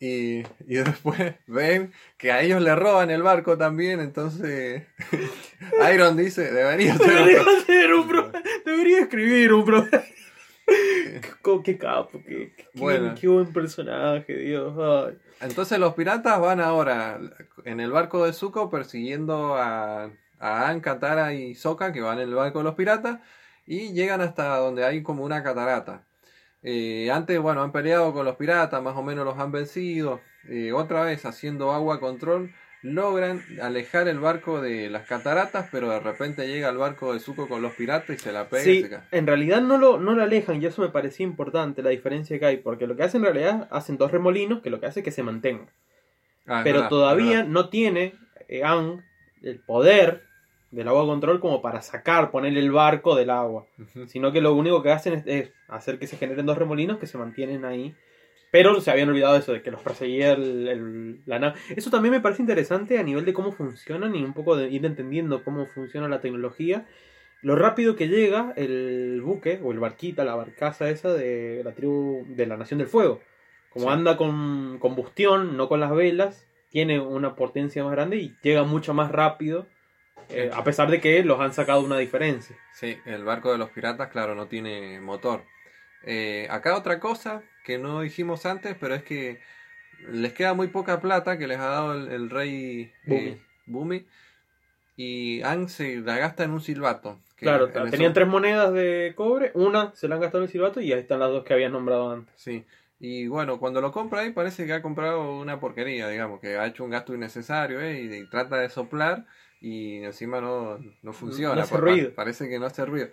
Y, 0.00 0.40
y 0.66 0.74
después 0.84 1.34
ven 1.46 1.92
que 2.16 2.32
a 2.32 2.42
ellos 2.42 2.60
le 2.60 2.74
roban 2.74 3.10
el 3.10 3.22
barco 3.22 3.56
también, 3.56 4.00
entonces 4.00 4.82
Iron 5.94 6.16
dice, 6.16 6.52
debería 6.52 6.96
ser, 7.66 7.94
un 7.94 8.08
proverbio, 8.08 8.42
debería 8.64 9.00
escribir 9.00 9.52
un 9.52 9.64
proverbio. 9.64 10.17
qué 11.64 11.78
capo, 11.78 12.20
qué, 12.26 12.52
buen 12.74 13.52
personaje, 13.52 14.36
Dios. 14.36 15.12
Entonces 15.40 15.78
los 15.78 15.94
piratas 15.94 16.40
van 16.40 16.60
ahora 16.60 17.18
en 17.64 17.80
el 17.80 17.90
barco 17.90 18.24
de 18.24 18.32
Zuko 18.32 18.68
persiguiendo 18.68 19.56
a, 19.56 20.10
a 20.38 20.68
An, 20.68 20.80
Katara 20.80 21.32
y 21.34 21.54
Sokka, 21.54 21.92
que 21.92 22.00
van 22.00 22.18
en 22.18 22.28
el 22.28 22.34
barco 22.34 22.58
de 22.58 22.64
los 22.64 22.74
piratas, 22.74 23.20
y 23.66 23.92
llegan 23.92 24.20
hasta 24.20 24.56
donde 24.58 24.84
hay 24.84 25.02
como 25.02 25.24
una 25.24 25.42
catarata. 25.42 26.04
Eh, 26.62 27.10
antes, 27.10 27.38
bueno, 27.40 27.62
han 27.62 27.72
peleado 27.72 28.12
con 28.12 28.24
los 28.24 28.36
piratas, 28.36 28.82
más 28.82 28.96
o 28.96 29.02
menos 29.02 29.24
los 29.24 29.38
han 29.38 29.52
vencido. 29.52 30.20
Eh, 30.48 30.72
otra 30.72 31.02
vez 31.02 31.24
haciendo 31.24 31.72
agua 31.72 32.00
control, 32.00 32.52
logran 32.82 33.42
alejar 33.60 34.08
el 34.08 34.20
barco 34.20 34.60
de 34.60 34.88
las 34.88 35.06
cataratas, 35.06 35.68
pero 35.72 35.90
de 35.90 36.00
repente 36.00 36.46
llega 36.46 36.68
el 36.68 36.76
barco 36.76 37.12
de 37.12 37.20
Zuko 37.20 37.48
con 37.48 37.62
los 37.62 37.74
piratas 37.74 38.16
y 38.16 38.18
se 38.18 38.32
la 38.32 38.48
pega. 38.48 38.62
Sí, 38.62 38.86
en 39.10 39.26
realidad 39.26 39.60
no 39.60 39.78
lo, 39.78 39.98
no 39.98 40.14
lo 40.14 40.22
alejan 40.22 40.62
y 40.62 40.66
eso 40.66 40.82
me 40.82 40.88
parecía 40.88 41.24
importante 41.24 41.82
la 41.82 41.90
diferencia 41.90 42.38
que 42.38 42.46
hay, 42.46 42.56
porque 42.58 42.86
lo 42.86 42.96
que 42.96 43.02
hacen 43.02 43.24
en 43.24 43.32
realidad 43.32 43.68
hacen 43.70 43.98
dos 43.98 44.12
remolinos 44.12 44.62
que 44.62 44.70
lo 44.70 44.80
que 44.80 44.86
hace 44.86 45.00
es 45.00 45.04
que 45.04 45.10
se 45.10 45.22
mantenga. 45.22 45.66
Ah, 46.46 46.62
pero 46.64 46.88
todavía 46.88 47.42
no 47.44 47.68
tiene 47.68 48.14
eh, 48.48 48.62
el 49.42 49.60
poder 49.60 50.22
del 50.70 50.88
agua 50.88 51.06
control 51.06 51.40
como 51.40 51.62
para 51.62 51.82
sacar, 51.82 52.30
poner 52.30 52.56
el 52.56 52.70
barco 52.70 53.16
del 53.16 53.30
agua, 53.30 53.66
sino 54.06 54.32
que 54.32 54.40
lo 54.40 54.54
único 54.54 54.82
que 54.82 54.92
hacen 54.92 55.22
es 55.26 55.50
hacer 55.68 55.98
que 55.98 56.06
se 56.06 56.16
generen 56.16 56.46
dos 56.46 56.58
remolinos 56.58 56.98
que 56.98 57.06
se 57.06 57.18
mantienen 57.18 57.64
ahí 57.64 57.94
pero 58.50 58.80
se 58.80 58.90
habían 58.90 59.08
olvidado 59.08 59.36
eso, 59.36 59.52
de 59.52 59.62
que 59.62 59.70
los 59.70 59.82
perseguía 59.82 60.32
el, 60.32 61.20
la 61.26 61.38
nave. 61.38 61.58
Eso 61.76 61.90
también 61.90 62.12
me 62.12 62.20
parece 62.20 62.42
interesante 62.42 62.98
a 62.98 63.02
nivel 63.02 63.24
de 63.24 63.34
cómo 63.34 63.52
funcionan 63.52 64.14
y 64.14 64.24
un 64.24 64.32
poco 64.32 64.56
de 64.56 64.68
ir 64.68 64.84
entendiendo 64.86 65.44
cómo 65.44 65.66
funciona 65.66 66.08
la 66.08 66.20
tecnología. 66.20 66.86
Lo 67.42 67.54
rápido 67.56 67.94
que 67.94 68.08
llega 68.08 68.52
el 68.56 69.20
buque 69.22 69.60
o 69.62 69.72
el 69.72 69.78
barquita, 69.78 70.24
la 70.24 70.34
barcaza 70.34 70.90
esa 70.90 71.12
de 71.12 71.62
la 71.64 71.72
tribu 71.72 72.24
de 72.28 72.46
la 72.46 72.56
Nación 72.56 72.78
del 72.78 72.88
Fuego. 72.88 73.20
Como 73.70 73.90
anda 73.90 74.16
con 74.16 74.78
combustión, 74.78 75.56
no 75.56 75.68
con 75.68 75.78
las 75.78 75.92
velas, 75.92 76.46
tiene 76.70 76.98
una 76.98 77.36
potencia 77.36 77.84
más 77.84 77.92
grande 77.92 78.16
y 78.16 78.36
llega 78.42 78.64
mucho 78.64 78.94
más 78.94 79.12
rápido. 79.12 79.66
Eh, 80.30 80.50
a 80.52 80.64
pesar 80.64 80.90
de 80.90 81.00
que 81.00 81.22
los 81.22 81.40
han 81.40 81.52
sacado 81.54 81.80
una 81.80 81.96
diferencia. 81.96 82.56
Sí, 82.72 82.98
el 83.06 83.24
barco 83.24 83.52
de 83.52 83.58
los 83.58 83.70
piratas, 83.70 84.08
claro, 84.08 84.34
no 84.34 84.46
tiene 84.46 85.00
motor. 85.00 85.44
Eh, 86.04 86.46
acá 86.50 86.76
otra 86.76 87.00
cosa 87.00 87.42
que 87.68 87.76
no 87.76 88.00
dijimos 88.00 88.46
antes, 88.46 88.74
pero 88.80 88.94
es 88.94 89.02
que 89.02 89.40
les 90.10 90.32
queda 90.32 90.54
muy 90.54 90.68
poca 90.68 91.02
plata 91.02 91.36
que 91.36 91.46
les 91.46 91.58
ha 91.58 91.66
dado 91.66 91.92
el, 91.92 92.30
rey 92.30 92.90
eh, 93.06 93.38
Bumi. 93.66 94.06
Y 94.96 95.42
Ang 95.42 95.68
se 95.68 95.96
la 95.98 96.16
gasta 96.16 96.44
en 96.44 96.52
un 96.52 96.62
silbato. 96.62 97.20
claro, 97.36 97.68
tenían 97.90 98.14
tres 98.14 98.26
monedas 98.26 98.72
de 98.72 99.12
cobre, 99.14 99.50
una 99.52 99.94
se 99.94 100.08
la 100.08 100.14
han 100.14 100.22
gastado 100.22 100.42
en 100.42 100.46
el 100.46 100.50
silbato 100.50 100.80
y 100.80 100.94
ahí 100.94 101.00
están 101.00 101.20
las 101.20 101.28
dos 101.28 101.44
que 101.44 101.52
habían 101.52 101.72
nombrado 101.72 102.10
antes. 102.10 102.32
Sí. 102.38 102.64
Y 103.00 103.26
bueno, 103.28 103.58
cuando 103.60 103.82
lo 103.82 103.92
compra 103.92 104.22
ahí 104.22 104.30
parece 104.30 104.64
que 104.64 104.72
ha 104.72 104.80
comprado 104.80 105.38
una 105.38 105.60
porquería, 105.60 106.08
digamos, 106.08 106.40
que 106.40 106.56
ha 106.56 106.66
hecho 106.66 106.84
un 106.84 106.90
gasto 106.90 107.14
innecesario 107.14 107.82
¿eh? 107.82 108.00
y, 108.00 108.30
trata 108.30 108.56
de 108.56 108.70
soplar 108.70 109.26
y 109.60 109.96
encima 110.04 110.40
no, 110.40 110.78
no 111.02 111.12
funciona. 111.12 111.66
Parece 112.16 112.48
que 112.48 112.58
no 112.58 112.64
hace 112.64 112.86
ruido. 112.86 113.08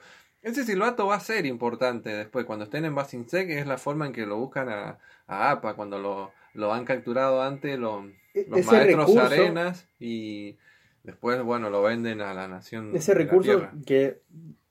Ese 0.45 0.63
silbato 0.63 1.07
va 1.07 1.15
a 1.15 1.19
ser 1.19 1.45
importante 1.45 2.09
después, 2.09 2.45
cuando 2.45 2.65
estén 2.65 2.85
en 2.85 2.95
Basin 2.95 3.25
que 3.25 3.59
es 3.59 3.67
la 3.67 3.77
forma 3.77 4.05
en 4.05 4.13
que 4.13 4.25
lo 4.25 4.37
buscan 4.37 4.69
a, 4.69 4.99
a 5.27 5.51
APA, 5.51 5.73
cuando 5.73 5.99
lo, 5.99 6.31
lo 6.53 6.73
han 6.73 6.85
capturado 6.85 7.41
antes 7.41 7.77
los, 7.77 8.05
e-, 8.33 8.45
los 8.47 8.65
maestros 8.65 9.17
arenas 9.17 9.87
y, 9.99 10.57
Después, 11.05 11.41
bueno, 11.43 11.69
lo 11.69 11.83
venden 11.83 12.21
a 12.21 12.33
la 12.33 12.47
nación. 12.47 12.91
Ese 12.95 13.13
recurso 13.13 13.69
que 13.85 14.21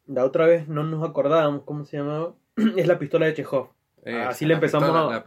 la 0.07 0.25
otra 0.25 0.47
vez 0.47 0.69
no 0.69 0.83
nos 0.83 1.09
acordábamos 1.09 1.63
cómo 1.65 1.85
se 1.85 1.99
llamaba, 1.99 2.35
es 2.77 2.89
la 2.89 2.99
pistola 2.99 3.27
de 3.27 3.35
Chekhov. 3.35 3.69
así 4.27 4.45
le 4.45 4.55
empezamos 4.55 4.91
a, 4.91 5.23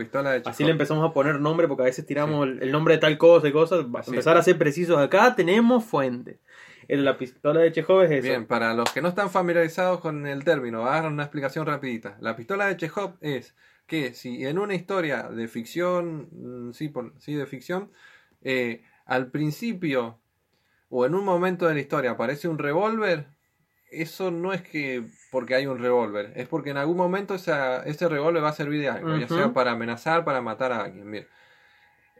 así 0.45 0.65
le 0.65 0.71
empezamos 0.71 1.09
a 1.09 1.13
poner 1.13 1.39
nombre 1.39 1.67
porque 1.67 1.83
a 1.83 1.85
veces 1.85 2.05
tiramos 2.05 2.45
el, 2.45 2.71
nombre 2.71 2.95
de 2.95 2.99
tal 2.99 3.17
cosa 3.17 3.47
y 3.47 3.53
cosas, 3.53 3.85
empezar 4.05 4.37
a 4.37 4.43
ser 4.43 4.57
precisos 4.57 4.97
acá 4.99 5.33
tenemos 5.33 5.85
fuente. 5.85 6.39
La 6.87 7.17
pistola 7.17 7.61
de 7.61 7.71
Chekhov 7.71 8.03
es 8.03 8.11
eso. 8.11 8.21
Bien, 8.21 8.45
para 8.45 8.73
los 8.73 8.91
que 8.91 9.01
no 9.01 9.09
están 9.09 9.29
familiarizados 9.29 9.99
con 9.99 10.25
el 10.25 10.43
término, 10.43 10.85
hagan 10.85 11.13
una 11.13 11.23
explicación 11.23 11.65
rapidita. 11.65 12.17
La 12.21 12.35
pistola 12.35 12.67
de 12.67 12.77
Chekhov 12.77 13.17
es 13.21 13.55
que 13.85 14.13
si 14.13 14.45
en 14.45 14.57
una 14.59 14.75
historia 14.75 15.23
de 15.23 15.47
ficción, 15.47 16.29
mm, 16.31 16.73
sí, 16.73 16.89
por, 16.89 17.13
sí 17.19 17.33
de 17.33 17.45
ficción, 17.45 17.91
eh, 18.41 18.83
al 19.05 19.31
principio 19.31 20.19
o 20.89 21.05
en 21.05 21.15
un 21.15 21.25
momento 21.25 21.67
de 21.67 21.73
la 21.73 21.79
historia 21.79 22.11
aparece 22.11 22.47
un 22.47 22.57
revólver, 22.57 23.27
eso 23.91 24.31
no 24.31 24.53
es 24.53 24.61
que 24.61 25.05
porque 25.31 25.55
hay 25.55 25.65
un 25.65 25.79
revólver, 25.79 26.33
es 26.35 26.47
porque 26.47 26.71
en 26.71 26.77
algún 26.77 26.97
momento 26.97 27.35
ese 27.35 28.09
revólver 28.09 28.43
va 28.43 28.49
a 28.49 28.53
servir 28.53 28.81
de 28.81 28.89
algo, 28.89 29.17
ya 29.17 29.27
sea 29.27 29.53
para 29.53 29.71
amenazar, 29.71 30.25
para 30.25 30.41
matar 30.41 30.71
a 30.71 30.83
alguien. 30.83 31.09
Bien. 31.09 31.27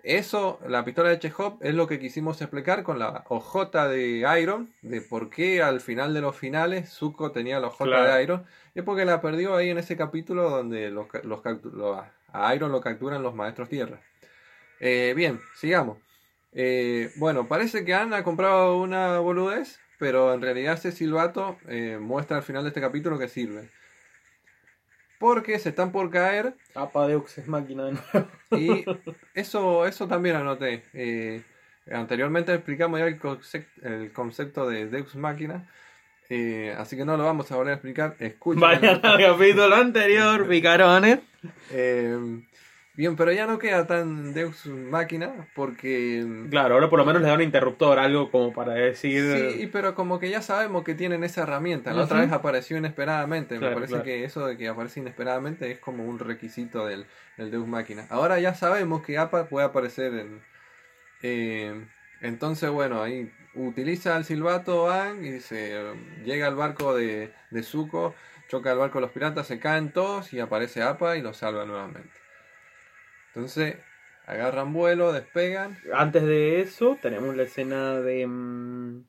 Eso, 0.08 0.58
la 0.66 0.86
pistola 0.86 1.10
de 1.10 1.20
Chekhov, 1.20 1.58
es 1.60 1.76
lo 1.76 1.86
que 1.86 2.00
quisimos 2.00 2.42
explicar 2.42 2.84
con 2.84 2.98
la 2.98 3.26
OJ 3.28 3.72
de 3.90 4.26
Iron, 4.42 4.74
de 4.82 5.02
por 5.02 5.30
qué 5.30 5.62
al 5.62 5.82
final 5.82 6.14
de 6.14 6.22
los 6.22 6.34
finales 6.34 6.90
Zuko 6.90 7.34
tenía 7.34 7.60
la 7.60 7.68
OJ 7.68 7.84
de 7.84 8.24
Iron, 8.24 8.46
es 8.74 8.86
porque 8.86 9.04
la 9.04 9.20
perdió 9.20 9.58
ahí 9.58 9.70
en 9.70 9.78
ese 9.78 9.98
capítulo 9.98 10.50
donde 10.50 10.92
los, 10.92 11.08
los, 11.24 11.42
a 12.32 12.56
Iron 12.56 12.72
lo 12.72 12.80
capturan 12.80 13.22
los 13.22 13.36
maestros 13.36 13.68
tierra. 13.68 14.00
Eh, 14.80 15.12
bien, 15.14 15.42
sigamos. 15.56 15.98
Eh, 16.54 17.12
bueno, 17.18 17.50
parece 17.50 17.84
que 17.84 17.94
Anne 17.94 18.16
ha 18.16 18.24
comprado 18.24 18.78
una 18.78 19.20
boludez, 19.20 19.78
pero 20.00 20.34
en 20.34 20.42
realidad 20.42 20.76
ese 20.76 20.94
silbato 20.94 21.58
eh, 21.68 21.98
muestra 22.00 22.38
al 22.38 22.44
final 22.44 22.64
de 22.64 22.70
este 22.70 22.80
capítulo 22.80 23.20
que 23.20 23.28
sirve. 23.28 23.72
Porque 25.20 25.58
se 25.60 25.70
están 25.70 25.92
por 25.92 26.10
caer. 26.10 26.54
Apa 26.76 27.08
Deux 27.08 27.38
es 27.38 27.48
máquina 27.48 27.90
Y 28.52 28.86
eso, 29.34 29.86
eso 29.86 30.08
también 30.08 30.36
anoté. 30.36 30.84
Eh, 30.94 31.44
anteriormente 31.92 32.54
explicamos 32.54 33.00
ya 33.00 33.08
el, 33.08 33.20
concepto, 34.14 34.70
de 34.70 34.88
Deus 34.88 35.16
Máquina. 35.16 35.68
así 36.78 36.98
que 36.98 37.06
no 37.06 37.18
lo 37.18 37.24
vamos 37.24 37.52
a 37.52 37.56
volver 37.56 37.72
a 37.72 37.76
explicar. 37.76 38.16
Escuchen. 38.20 38.62
Vayan 38.62 39.04
al 39.04 39.18
capítulo 39.18 39.76
anterior, 39.76 40.48
picarones. 40.48 41.20
Bien, 42.98 43.16
pero 43.16 43.32
ya 43.32 43.46
no 43.46 43.60
queda 43.60 43.86
tan 43.86 44.34
Deus 44.34 44.66
máquina 44.66 45.48
porque... 45.54 46.26
Claro, 46.50 46.74
ahora 46.74 46.90
por 46.90 46.98
lo 46.98 47.06
menos 47.06 47.22
le 47.22 47.28
da 47.28 47.36
un 47.36 47.44
interruptor, 47.44 48.00
algo 48.00 48.32
como 48.32 48.52
para 48.52 48.74
decir... 48.74 49.54
Sí, 49.54 49.70
pero 49.72 49.94
como 49.94 50.18
que 50.18 50.32
ya 50.32 50.42
sabemos 50.42 50.84
que 50.84 50.96
tienen 50.96 51.24
esa 51.24 51.44
herramienta. 51.44 51.94
La 51.94 52.06
otra 52.06 52.22
vez 52.22 52.32
apareció 52.32 52.76
inesperadamente. 52.76 53.60
Me 53.60 53.70
parece 53.70 54.02
que 54.02 54.24
eso 54.24 54.48
de 54.48 54.58
que 54.58 54.68
aparece 54.68 55.00
inesperadamente 55.00 55.70
es 55.70 55.78
como 55.78 56.06
un 56.06 56.18
requisito 56.18 56.88
del, 56.88 57.06
Deus 57.38 57.68
máquina. 57.68 58.08
Ahora 58.10 58.40
ya 58.40 58.56
sabemos 58.56 59.04
que 59.04 59.20
APA 59.20 59.48
puede 59.48 59.68
aparecer 59.68 60.16
en... 60.16 60.42
Eh, 61.22 61.86
entonces, 62.22 62.72
bueno, 62.72 63.04
ahí 63.04 63.32
utiliza 63.54 64.18
el 64.18 64.26
silbato 64.26 64.90
Ang 64.90 65.24
y 65.24 65.40
se 65.40 65.84
llega 66.26 66.48
al 66.48 66.56
barco 66.56 66.96
de, 66.96 67.32
de 67.52 67.62
Zuko, 67.62 68.16
choca 68.48 68.72
el 68.72 68.80
barco 68.80 68.98
de 68.98 69.02
los 69.02 69.12
piratas, 69.12 69.46
se 69.46 69.60
caen 69.60 69.92
todos 69.92 70.34
y 70.34 70.40
aparece 70.40 70.82
APA 70.82 71.16
y 71.16 71.22
los 71.22 71.38
salva 71.38 71.64
nuevamente. 71.64 72.27
Entonces, 73.38 73.76
agarran 74.26 74.74
vuelo, 74.74 75.14
despegan. 75.14 75.78
Antes 75.94 76.24
de 76.24 76.60
eso, 76.62 76.98
tenemos 77.00 77.36
la 77.36 77.44
escena 77.44 78.00
de 78.00 78.26
um, 78.26 79.04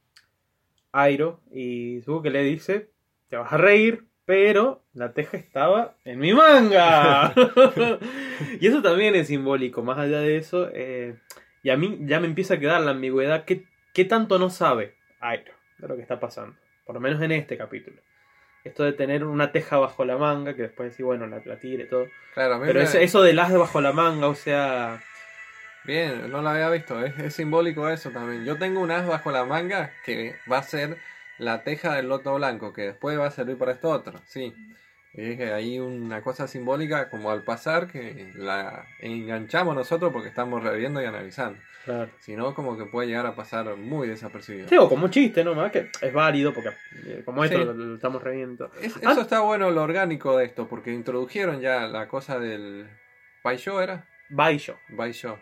Airo 0.92 1.40
y 1.50 2.02
Zuko 2.02 2.20
que 2.20 2.28
le 2.28 2.42
dice, 2.42 2.90
te 3.30 3.38
vas 3.38 3.50
a 3.50 3.56
reír, 3.56 4.04
pero 4.26 4.84
la 4.92 5.14
teja 5.14 5.38
estaba 5.38 5.96
en 6.04 6.18
mi 6.18 6.34
manga. 6.34 7.32
y 8.60 8.66
eso 8.66 8.82
también 8.82 9.14
es 9.14 9.28
simbólico, 9.28 9.82
más 9.82 9.96
allá 9.96 10.20
de 10.20 10.36
eso. 10.36 10.68
Eh, 10.74 11.16
y 11.62 11.70
a 11.70 11.78
mí 11.78 12.00
ya 12.02 12.20
me 12.20 12.26
empieza 12.26 12.54
a 12.54 12.60
quedar 12.60 12.82
la 12.82 12.90
ambigüedad. 12.90 13.46
¿Qué, 13.46 13.64
¿Qué 13.94 14.04
tanto 14.04 14.38
no 14.38 14.50
sabe 14.50 14.94
Airo 15.20 15.54
de 15.78 15.88
lo 15.88 15.96
que 15.96 16.02
está 16.02 16.20
pasando? 16.20 16.54
Por 16.84 16.96
lo 16.96 17.00
menos 17.00 17.22
en 17.22 17.32
este 17.32 17.56
capítulo 17.56 18.02
esto 18.68 18.84
de 18.84 18.92
tener 18.92 19.24
una 19.24 19.52
teja 19.52 19.76
bajo 19.78 20.04
la 20.04 20.16
manga, 20.16 20.54
que 20.54 20.62
después 20.62 20.94
sí, 20.94 21.02
bueno, 21.02 21.26
la, 21.26 21.42
la 21.44 21.58
y 21.60 21.84
todo. 21.84 22.06
Claro, 22.34 22.60
Pero 22.64 22.80
eso, 22.80 23.22
de 23.22 23.32
las 23.32 23.52
bajo 23.52 23.80
la 23.80 23.92
manga, 23.92 24.28
o 24.28 24.34
sea... 24.34 25.02
Bien, 25.84 26.30
no 26.30 26.42
lo 26.42 26.48
había 26.50 26.68
visto, 26.68 27.02
es, 27.02 27.34
simbólico 27.34 27.88
eso 27.88 28.10
también. 28.10 28.44
Yo 28.44 28.56
tengo 28.58 28.80
un 28.80 28.90
as 28.90 29.06
bajo 29.06 29.30
la 29.30 29.44
manga 29.44 29.92
que 30.04 30.36
va 30.50 30.58
a 30.58 30.62
ser 30.62 30.98
la 31.38 31.62
teja 31.62 31.94
del 31.94 32.08
loto 32.08 32.34
blanco, 32.34 32.72
que 32.72 32.82
después 32.82 33.18
va 33.18 33.26
a 33.26 33.30
servir 33.30 33.56
para 33.56 33.72
esto 33.72 33.88
otro, 33.90 34.20
sí. 34.26 34.54
Y 35.14 35.36
que 35.36 35.52
hay 35.52 35.78
una 35.78 36.20
cosa 36.22 36.46
simbólica 36.46 37.08
como 37.08 37.30
al 37.30 37.42
pasar 37.42 37.88
que 37.88 38.30
la 38.34 38.86
enganchamos 39.00 39.74
nosotros 39.74 40.12
porque 40.12 40.28
estamos 40.28 40.62
reviendo 40.62 41.00
y 41.00 41.06
analizando. 41.06 41.58
Claro. 41.88 42.10
Si 42.18 42.36
no, 42.36 42.54
como 42.54 42.76
que 42.76 42.84
puede 42.84 43.08
llegar 43.08 43.24
a 43.24 43.34
pasar 43.34 43.74
muy 43.78 44.08
desapercibido. 44.08 44.68
Sí, 44.68 44.76
o 44.76 44.90
como 44.90 45.08
chiste, 45.08 45.42
¿no? 45.42 45.54
Más 45.54 45.72
que 45.72 45.88
es 46.02 46.12
válido 46.12 46.52
porque 46.52 46.68
eh, 47.06 47.22
como 47.24 47.42
esto 47.42 47.64
lo, 47.64 47.94
estamos 47.94 48.22
reviendo. 48.22 48.70
eso 48.78 49.20
está 49.22 49.40
bueno 49.40 49.70
lo 49.70 49.84
orgánico 49.84 50.36
de 50.36 50.44
esto, 50.44 50.68
porque 50.68 50.92
introdujeron 50.92 51.62
ya 51.62 51.86
la 51.86 52.06
cosa 52.06 52.38
del 52.38 52.90
Baisho, 53.42 53.80
¿era? 53.80 54.06
Baisho. 54.28 54.76
Baisho. 54.90 55.38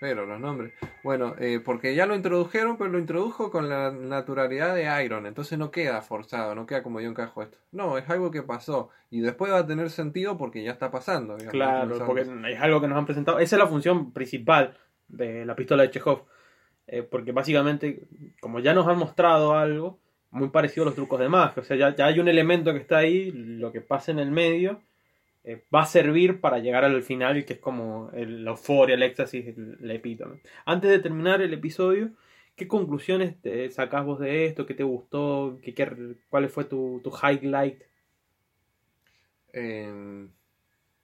Pero 0.00 0.26
los 0.26 0.40
nombres. 0.40 0.72
Bueno, 1.04 1.36
eh, 1.38 1.60
porque 1.64 1.94
ya 1.94 2.04
lo 2.04 2.16
introdujeron, 2.16 2.76
pero 2.76 2.90
lo 2.90 2.98
introdujo 2.98 3.52
con 3.52 3.68
la 3.68 3.92
naturalidad 3.92 4.74
de 4.74 5.04
Iron. 5.04 5.24
Entonces 5.24 5.56
no 5.56 5.70
queda 5.70 6.02
forzado, 6.02 6.56
no 6.56 6.66
queda 6.66 6.82
como 6.82 7.00
yo 7.00 7.08
encajo 7.08 7.44
esto. 7.44 7.58
No, 7.70 7.96
es 7.96 8.10
algo 8.10 8.32
que 8.32 8.42
pasó. 8.42 8.90
Y 9.08 9.20
después 9.20 9.52
va 9.52 9.58
a 9.58 9.66
tener 9.66 9.88
sentido 9.90 10.36
porque 10.36 10.64
ya 10.64 10.72
está 10.72 10.90
pasando. 10.90 11.36
claro, 11.48 12.04
porque 12.04 12.22
es 12.22 12.60
algo 12.60 12.80
que 12.80 12.88
nos 12.88 12.98
han 12.98 13.06
presentado. 13.06 13.38
Esa 13.38 13.54
es 13.54 13.60
la 13.60 13.68
función 13.68 14.12
principal 14.12 14.76
de 15.08 15.44
la 15.44 15.56
pistola 15.56 15.82
de 15.82 15.90
Chekhov. 15.90 16.24
Eh, 16.86 17.02
porque 17.02 17.32
básicamente, 17.32 18.06
como 18.40 18.60
ya 18.60 18.72
nos 18.72 18.86
han 18.86 18.98
mostrado 18.98 19.54
algo, 19.54 19.98
muy 20.30 20.50
parecido 20.50 20.82
a 20.84 20.86
los 20.86 20.94
trucos 20.94 21.18
de 21.18 21.28
magia. 21.28 21.62
O 21.62 21.64
sea, 21.64 21.76
ya, 21.76 21.94
ya 21.94 22.06
hay 22.06 22.20
un 22.20 22.28
elemento 22.28 22.72
que 22.72 22.80
está 22.80 22.98
ahí, 22.98 23.32
lo 23.32 23.72
que 23.72 23.80
pasa 23.80 24.12
en 24.12 24.18
el 24.18 24.30
medio, 24.30 24.82
eh, 25.44 25.64
va 25.74 25.82
a 25.82 25.86
servir 25.86 26.40
para 26.40 26.58
llegar 26.58 26.84
al 26.84 27.02
final, 27.02 27.44
que 27.44 27.54
es 27.54 27.58
como 27.58 28.10
el, 28.12 28.44
la 28.44 28.50
euforia, 28.50 28.94
el 28.94 29.02
éxtasis, 29.02 29.46
el, 29.56 29.90
epítome. 29.90 30.40
Antes 30.64 30.90
de 30.90 30.98
terminar 30.98 31.40
el 31.40 31.52
episodio, 31.54 32.10
¿qué 32.54 32.68
conclusiones 32.68 33.40
te 33.40 33.70
sacas 33.70 34.04
vos 34.04 34.20
de 34.20 34.46
esto? 34.46 34.66
¿Qué 34.66 34.74
te 34.74 34.82
gustó? 34.82 35.58
¿Qué, 35.62 35.74
cuál 36.28 36.48
fue 36.48 36.64
tu, 36.64 37.00
tu 37.02 37.10
highlight? 37.10 37.82
Em, 39.52 40.28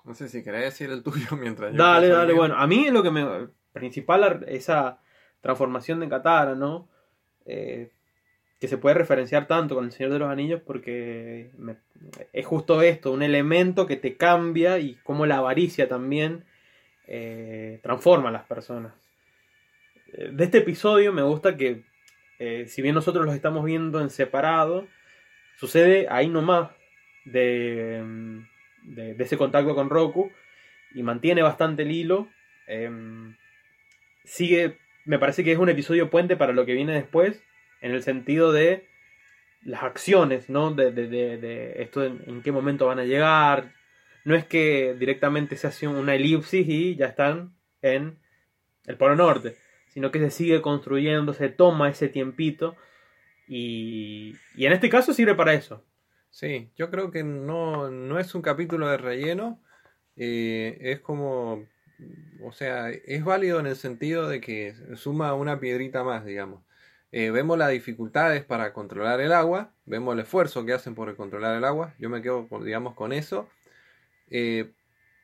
no 0.04 0.14
sé 0.14 0.28
si 0.28 0.42
querés 0.42 0.64
decir 0.64 0.90
el 0.90 1.02
tuyo 1.02 1.36
mientras 1.40 1.72
yo. 1.72 1.78
Dale, 1.78 2.08
dale, 2.08 2.32
bueno. 2.32 2.56
A 2.56 2.66
mí 2.66 2.90
lo 2.90 3.02
que 3.02 3.10
me 3.10 3.48
principal 3.72 4.44
esa 4.48 5.00
transformación 5.40 6.00
de 6.00 6.08
Katara, 6.08 6.54
¿no? 6.54 6.88
Eh, 7.46 7.90
que 8.60 8.68
se 8.68 8.78
puede 8.78 8.94
referenciar 8.94 9.48
tanto 9.48 9.74
con 9.74 9.84
el 9.84 9.92
Señor 9.92 10.12
de 10.12 10.20
los 10.20 10.30
Anillos 10.30 10.60
porque 10.64 11.50
es 12.32 12.46
justo 12.46 12.80
esto, 12.80 13.10
un 13.10 13.22
elemento 13.22 13.88
que 13.88 13.96
te 13.96 14.16
cambia 14.16 14.78
y 14.78 14.94
como 15.02 15.26
la 15.26 15.38
avaricia 15.38 15.88
también 15.88 16.44
eh, 17.08 17.80
transforma 17.82 18.28
a 18.28 18.32
las 18.32 18.44
personas. 18.44 18.94
Eh, 20.12 20.30
de 20.32 20.44
este 20.44 20.58
episodio 20.58 21.12
me 21.12 21.22
gusta 21.22 21.56
que, 21.56 21.82
si 22.66 22.82
bien 22.82 22.94
nosotros 22.94 23.24
los 23.24 23.34
estamos 23.34 23.64
viendo 23.64 24.00
en 24.00 24.10
separado, 24.10 24.86
sucede 25.56 26.06
ahí 26.08 26.28
nomás 26.28 26.70
de, 27.24 28.04
de, 28.84 29.16
ese 29.18 29.36
contacto 29.36 29.74
con 29.74 29.90
Roku 29.90 30.30
y 30.94 31.02
mantiene 31.02 31.42
bastante 31.42 31.82
el 31.82 31.90
hilo. 31.90 32.28
Em, 32.66 33.36
sigue, 34.24 34.78
me 35.04 35.18
parece 35.18 35.44
que 35.44 35.52
es 35.52 35.58
un 35.58 35.68
episodio 35.68 36.10
puente 36.10 36.36
para 36.36 36.52
lo 36.52 36.66
que 36.66 36.74
viene 36.74 36.92
después, 36.92 37.42
en 37.80 37.92
el 37.92 38.02
sentido 38.02 38.52
de 38.52 38.86
las 39.62 39.82
acciones, 39.82 40.48
¿no? 40.48 40.72
De, 40.72 40.92
de, 40.92 41.08
de, 41.08 41.82
esto 41.82 42.04
en, 42.04 42.42
qué 42.42 42.52
momento 42.52 42.86
van 42.86 42.98
a 42.98 43.04
llegar. 43.04 43.72
No 44.24 44.34
es 44.34 44.44
que 44.44 44.94
directamente 44.98 45.56
se 45.56 45.66
hace 45.66 45.88
una 45.88 46.14
elipsis 46.14 46.66
y 46.68 46.96
ya 46.96 47.06
están 47.06 47.54
en 47.80 48.18
el 48.86 48.96
Polo 48.96 49.16
Norte, 49.16 49.56
sino 49.88 50.10
que 50.10 50.20
se 50.20 50.30
sigue 50.30 50.62
construyendo, 50.62 51.34
se 51.34 51.48
toma 51.48 51.88
ese 51.88 52.08
tiempito 52.08 52.76
y, 53.48 54.36
y 54.56 54.66
en 54.66 54.72
este 54.72 54.88
caso 54.88 55.12
sirve 55.12 55.34
para 55.34 55.54
eso. 55.54 55.84
Sí, 56.30 56.70
yo 56.76 56.90
creo 56.90 57.10
que 57.10 57.22
no, 57.24 57.90
no 57.90 58.18
es 58.18 58.34
un 58.34 58.42
capítulo 58.42 58.88
de 58.88 58.96
relleno, 58.96 59.60
eh, 60.16 60.78
es 60.80 61.00
como 61.00 61.66
o 62.42 62.52
sea, 62.52 62.90
es 62.90 63.24
válido 63.24 63.60
en 63.60 63.66
el 63.66 63.76
sentido 63.76 64.28
de 64.28 64.40
que 64.40 64.74
suma 64.96 65.34
una 65.34 65.60
piedrita 65.60 66.04
más, 66.04 66.24
digamos. 66.24 66.62
Eh, 67.12 67.30
vemos 67.30 67.58
las 67.58 67.70
dificultades 67.70 68.44
para 68.44 68.72
controlar 68.72 69.20
el 69.20 69.32
agua, 69.32 69.72
vemos 69.84 70.14
el 70.14 70.20
esfuerzo 70.20 70.64
que 70.64 70.72
hacen 70.72 70.94
por 70.94 71.14
controlar 71.16 71.56
el 71.56 71.64
agua, 71.64 71.94
yo 71.98 72.08
me 72.08 72.22
quedo, 72.22 72.48
digamos, 72.64 72.94
con 72.94 73.12
eso, 73.12 73.48
eh, 74.30 74.72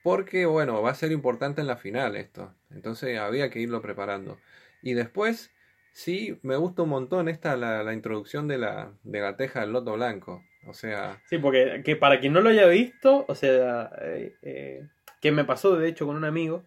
porque, 0.03 0.47
bueno, 0.47 0.83
va 0.83 0.91
a 0.91 0.95
ser 0.95 1.13
importante 1.13 1.61
en 1.61 1.67
la 1.67 1.77
final 1.77 2.17
esto, 2.17 2.55
entonces 2.71 3.19
había 3.19 3.51
que 3.51 3.61
irlo 3.61 3.81
preparando. 3.81 4.39
Y 4.83 4.95
después, 4.95 5.51
Sí, 5.99 6.39
me 6.43 6.55
gusta 6.55 6.83
un 6.83 6.91
montón 6.91 7.29
esta 7.29 7.57
la, 7.57 7.93
introducción 7.93 8.47
de 8.47 8.57
la, 8.57 8.93
de 9.03 9.21
la 9.21 9.37
teja 9.37 9.63
del 9.63 9.73
loto 9.73 9.95
blanco. 9.95 10.45
O 10.69 10.73
sea. 10.73 11.21
Sí, 11.29 11.39
porque 11.39 11.83
que 11.85 11.97
para 11.97 12.21
quien 12.21 12.33
no 12.33 12.41
lo 12.41 12.51
haya 12.51 12.67
visto, 12.67 13.25
o 13.27 13.35
sea, 13.35 13.91
eh, 14.01 14.87
que 15.21 15.33
me 15.33 15.45
pasó 15.45 15.77
de 15.77 15.89
hecho 15.89 16.07
con 16.07 16.17
un 16.17 16.25
amigo 16.25 16.65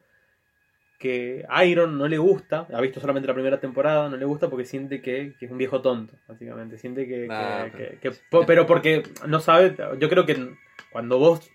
que 0.99 1.45
Iron 1.65 1.97
no 1.97 2.07
le 2.07 2.19
gusta, 2.19 2.67
ha 2.71 2.79
visto 2.81 2.99
solamente 2.99 3.27
la 3.27 3.33
primera 3.33 3.59
temporada, 3.59 4.07
no 4.07 4.17
le 4.17 4.25
gusta 4.25 4.49
porque 4.49 4.65
siente 4.65 5.01
que, 5.01 5.33
que 5.39 5.45
es 5.45 5.51
un 5.51 5.57
viejo 5.57 5.81
tonto, 5.81 6.13
básicamente. 6.27 6.77
Siente 6.77 7.07
que, 7.07 7.25
Nah, 7.27 7.69
que- 7.71 7.97
que- 7.99 8.11
que- 8.11 8.17
pero 8.45 8.67
porque 8.67 9.01
no 9.27 9.39
sabe, 9.39 9.75
yo 9.99 10.09
creo 10.09 10.27
que 10.27 10.51
cuando 10.91 11.17
vos 11.17 11.49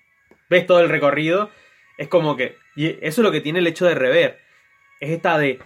ves 0.50 0.66
todo 0.66 0.80
el 0.80 0.88
recorrido, 0.88 1.50
es 1.96 2.08
como 2.08 2.36
que, 2.36 2.56
y 2.74 2.88
eso 3.06 3.20
es 3.20 3.24
lo 3.24 3.30
que 3.30 3.40
tiene 3.40 3.60
el 3.60 3.68
hecho 3.68 3.86
de 3.86 3.94
rever, 3.94 4.38
es 5.00 5.10
esta 5.10 5.38
de, 5.38 5.60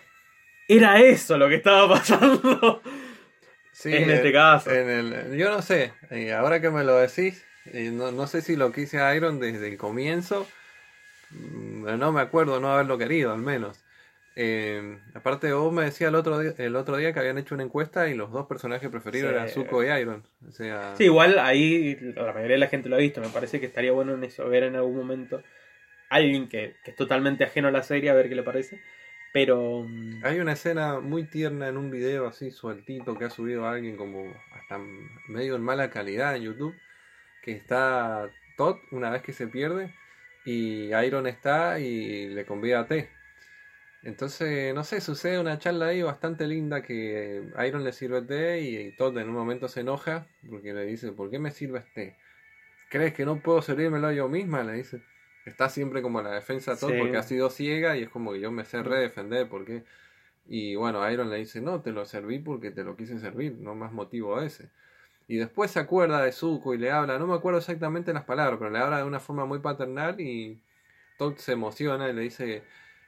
era 0.68 1.00
eso 1.00 1.38
lo 1.38 1.48
que 1.48 1.54
estaba 1.56 1.88
pasando. 1.88 2.82
Sí, 3.72 3.94
En 3.94 4.10
este 4.10 4.30
caso. 4.30 4.70
en 4.70 4.90
el- 4.90 5.38
yo 5.38 5.50
no 5.50 5.62
sé, 5.62 5.94
eh, 6.10 6.34
ahora 6.34 6.60
que 6.60 6.68
me 6.68 6.84
lo 6.84 6.96
decís, 6.98 7.46
eh, 7.72 7.90
no, 7.90 8.12
no 8.12 8.26
sé 8.26 8.42
si 8.42 8.56
lo 8.56 8.72
quise 8.72 8.98
Iron 9.16 9.40
desde 9.40 9.68
el 9.68 9.78
comienzo, 9.78 10.46
no 11.32 12.12
me 12.12 12.20
acuerdo 12.20 12.60
no 12.60 12.72
haberlo 12.72 12.98
querido, 12.98 13.32
al 13.32 13.40
menos. 13.40 13.84
Eh, 14.36 14.98
aparte, 15.14 15.52
vos 15.52 15.72
me 15.72 15.84
decías 15.84 16.08
el 16.08 16.14
otro, 16.14 16.38
día, 16.38 16.54
el 16.58 16.76
otro 16.76 16.96
día 16.96 17.12
que 17.12 17.18
habían 17.20 17.36
hecho 17.38 17.54
una 17.54 17.64
encuesta 17.64 18.08
y 18.08 18.14
los 18.14 18.30
dos 18.30 18.46
personajes 18.46 18.88
preferidos 18.88 19.30
Sí. 19.30 19.34
eran 19.34 19.48
Zuko 19.48 19.84
y 19.84 19.88
Iron. 19.88 20.24
O 20.48 20.52
sea, 20.52 20.94
Sí, 20.96 21.04
igual 21.04 21.38
ahí 21.38 21.96
la 22.14 22.32
mayoría 22.32 22.54
de 22.54 22.58
la 22.58 22.68
gente 22.68 22.88
lo 22.88 22.96
ha 22.96 23.00
visto. 23.00 23.20
Me 23.20 23.28
parece 23.28 23.60
que 23.60 23.66
estaría 23.66 23.92
bueno 23.92 24.14
en 24.14 24.24
eso, 24.24 24.48
ver 24.48 24.62
en 24.62 24.76
algún 24.76 24.96
momento 24.96 25.42
alguien 26.08 26.48
que, 26.48 26.76
que 26.84 26.92
es 26.92 26.96
totalmente 26.96 27.44
ajeno 27.44 27.68
a 27.68 27.72
la 27.72 27.82
serie, 27.82 28.10
a 28.10 28.14
ver 28.14 28.28
qué 28.28 28.34
le 28.34 28.42
parece. 28.42 28.80
Pero. 29.32 29.84
mm, 29.86 30.24
hay 30.24 30.40
una 30.40 30.52
escena 30.52 31.00
muy 31.00 31.24
tierna 31.24 31.68
en 31.68 31.76
un 31.76 31.90
video 31.90 32.26
así 32.26 32.50
sueltito 32.50 33.16
que 33.18 33.24
ha 33.26 33.30
subido 33.30 33.66
alguien 33.68 33.96
como 33.96 34.32
hasta 34.54 34.78
medio 35.28 35.56
en 35.56 35.62
mala 35.62 35.90
calidad 35.90 36.34
en 36.36 36.42
YouTube, 36.44 36.74
que 37.42 37.52
está 37.52 38.30
Todd 38.56 38.76
una 38.90 39.10
vez 39.10 39.22
que 39.22 39.32
se 39.32 39.46
pierde 39.48 39.92
y 40.44 40.94
Iron 40.94 41.26
está 41.26 41.78
y 41.80 42.28
le 42.28 42.46
convida 42.46 42.80
a 42.80 42.86
té. 42.86 43.10
Entonces, 44.02 44.74
no 44.74 44.84
sé, 44.84 45.00
sucede 45.00 45.38
una 45.40 45.58
charla 45.58 45.88
ahí 45.88 46.02
bastante 46.02 46.46
linda 46.46 46.82
que 46.82 47.50
Iron 47.66 47.84
le 47.84 47.92
sirve 47.92 48.22
té 48.22 48.60
y, 48.62 48.76
y 48.78 48.92
Todd 48.96 49.18
en 49.18 49.28
un 49.28 49.34
momento 49.34 49.68
se 49.68 49.80
enoja 49.80 50.26
porque 50.48 50.72
le 50.72 50.86
dice, 50.86 51.12
¿por 51.12 51.30
qué 51.30 51.38
me 51.38 51.50
sirves 51.50 51.84
té? 51.92 52.16
¿Crees 52.90 53.14
que 53.14 53.24
no 53.26 53.42
puedo 53.42 53.62
servírmelo 53.62 54.12
yo 54.12 54.28
misma? 54.28 54.62
Le 54.64 54.74
dice. 54.74 55.02
Está 55.44 55.68
siempre 55.70 56.02
como 56.02 56.18
a 56.20 56.22
la 56.22 56.32
defensa 56.34 56.78
Todd 56.78 56.94
Sí. 56.94 56.98
porque 56.98 57.16
ha 57.16 57.22
sido 57.22 57.50
ciega 57.50 57.96
y 57.96 58.02
es 58.04 58.10
como 58.10 58.32
que 58.32 58.40
yo 58.40 58.50
me 58.52 58.64
sé 58.64 58.82
redefender 58.82 59.48
porque... 59.48 59.84
Y 60.46 60.74
bueno, 60.76 61.08
Iron 61.10 61.30
le 61.30 61.36
dice, 61.38 61.60
no, 61.60 61.82
te 61.82 61.92
lo 61.92 62.04
serví 62.06 62.38
porque 62.40 62.70
te 62.72 62.84
lo 62.84 62.96
quise 62.96 63.18
servir, 63.20 63.56
no 63.58 63.74
más 63.74 63.92
motivo 63.92 64.40
ese. 64.42 64.70
Y 65.30 65.36
después 65.36 65.70
se 65.70 65.78
acuerda 65.78 66.22
de 66.22 66.32
Zuko 66.32 66.74
y 66.74 66.78
le 66.78 66.90
habla, 66.90 67.16
no 67.16 67.28
me 67.28 67.34
acuerdo 67.34 67.60
exactamente 67.60 68.12
las 68.12 68.24
palabras, 68.24 68.58
pero 68.58 68.68
le 68.68 68.80
habla 68.80 68.96
de 68.96 69.04
una 69.04 69.20
forma 69.20 69.46
muy 69.46 69.60
paternal 69.60 70.20
y 70.20 70.60
Todd 71.18 71.36
se 71.36 71.52
emociona 71.52 72.08
y 72.08 72.12
le 72.12 72.22
dice, 72.22 72.64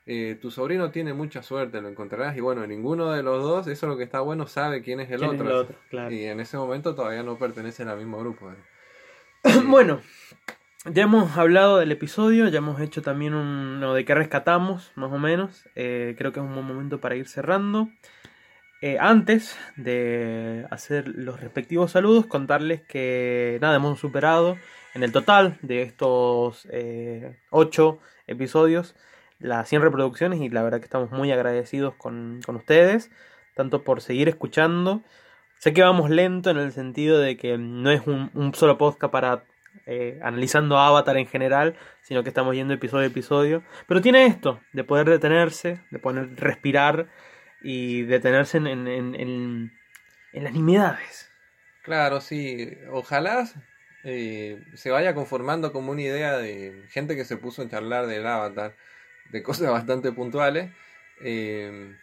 eh, 0.07 0.39
tu 0.41 0.53
sobrino 0.53 0.93
tiene 0.93 1.15
mucha 1.15 1.43
suerte, 1.43 1.81
lo 1.81 1.89
encontrarás. 1.89 2.37
Y 2.37 2.41
bueno, 2.41 2.65
ninguno 2.65 3.11
de 3.11 3.25
los 3.25 3.43
dos, 3.43 3.67
eso 3.67 3.87
es 3.87 3.91
lo 3.91 3.97
que 3.97 4.05
está 4.05 4.21
bueno, 4.21 4.47
sabe 4.47 4.83
quién 4.83 5.01
es 5.01 5.11
el 5.11 5.19
¿quién 5.19 5.35
es 5.35 5.41
otro. 5.41 5.51
el 5.51 5.57
otro? 5.57 5.77
Claro. 5.91 6.15
Y 6.15 6.25
en 6.27 6.39
ese 6.39 6.57
momento 6.57 6.95
todavía 6.95 7.25
no 7.25 7.37
pertenecen 7.39 7.89
al 7.89 7.99
mismo 7.99 8.21
grupo. 8.21 8.53
eh. 8.53 9.61
bueno, 9.67 10.01
ya 10.85 11.03
hemos 11.03 11.37
hablado 11.37 11.79
del 11.79 11.91
episodio, 11.91 12.47
ya 12.47 12.59
hemos 12.59 12.81
hecho 12.81 13.03
también 13.03 13.35
uno 13.35 13.95
de 13.95 14.05
qué 14.05 14.15
rescatamos, 14.15 14.93
más 14.95 15.11
o 15.11 15.19
menos. 15.19 15.65
Eh, 15.75 16.15
creo 16.17 16.33
que 16.33 16.39
es 16.39 16.47
un 16.47 16.55
buen 16.55 16.67
momento 16.67 17.01
para 17.01 17.17
ir 17.17 17.27
cerrando. 17.27 17.89
Eh, 18.83 18.99
antes 18.99 19.57
de 19.77 20.67
hacer 20.71 21.07
los 21.07 21.41
respectivos 21.41 21.93
saludos, 21.93 22.27
contarles 22.27 22.83
que 22.83 23.59
nada, 23.61 23.77
hemos 23.77 24.01
superado 24.01 24.59
en 24.93 25.05
el 25.05 25.13
total 25.13 25.57
de 25.63 25.83
estos 25.83 26.67
8 27.51 27.99
episodios 28.27 28.97
las 29.39 29.69
100 29.69 29.83
reproducciones 29.83 30.41
y 30.41 30.49
la 30.49 30.65
verdad 30.65 30.79
que 30.79 30.87
estamos 30.87 31.13
muy 31.13 31.31
agradecidos 31.31 31.95
con, 31.95 32.41
con 32.45 32.57
ustedes, 32.57 33.11
tanto 33.55 33.85
por 33.85 34.01
seguir 34.01 34.29
escuchando. 34.29 35.03
Sé 35.59 35.73
que 35.73 35.83
vamos 35.83 36.11
lento 36.11 36.51
en 36.51 36.59
el 36.59 36.73
sentido 36.73 37.21
de 37.21 37.37
que 37.37 37.59
no 37.59 37.91
es 37.91 38.05
un, 38.07 38.31
un 38.35 38.53
solo 38.53 38.79
podcast 38.79 39.13
para 39.13 39.45
eh, 39.87 40.19
analizando 40.23 40.77
Avatar 40.79 41.17
en 41.19 41.27
general, 41.27 41.77
sino 42.03 42.25
que 42.25 42.31
estamos 42.31 42.55
yendo 42.55 42.75
episodio 42.75 43.05
a 43.05 43.07
episodio. 43.07 43.63
Pero 43.87 44.01
tiene 44.01 44.27
esto, 44.27 44.61
de 44.73 44.83
poder 44.85 45.09
detenerse, 45.09 45.81
de 45.91 45.99
poder 46.01 46.35
respirar 46.37 47.07
y 47.63 48.03
detenerse 48.03 48.59
en, 48.59 48.67
en, 48.67 48.89
en, 48.89 49.73
en, 50.33 50.45
las 50.45 50.53
nimiedades. 50.53 51.31
Claro, 51.83 52.21
sí, 52.21 52.77
ojalá 52.91 53.49
eh, 54.05 54.63
se 54.75 54.91
vaya 54.91 55.15
conformando 55.15 55.73
como 55.73 55.93
una 55.93 56.03
idea 56.03 56.37
de 56.39 56.85
gente 56.91 57.17
que 57.17 57.25
se 57.25 57.37
puso 57.37 57.63
a 57.63 57.69
charlar 57.69 58.07
del 58.07 58.27
avatar, 58.27 58.77
de 59.31 59.43
cosas 59.43 59.71
bastante 59.71 60.13
puntuales. 60.13 60.71
eh, 61.23 61.97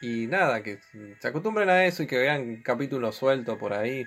y 0.00 0.26
nada, 0.28 0.62
que 0.62 0.78
se 1.18 1.28
acostumbren 1.28 1.68
a 1.68 1.84
eso 1.84 2.02
y 2.02 2.06
que 2.06 2.18
vean 2.18 2.62
capítulos 2.62 3.16
sueltos 3.16 3.58
por 3.58 3.74
ahí. 3.74 4.06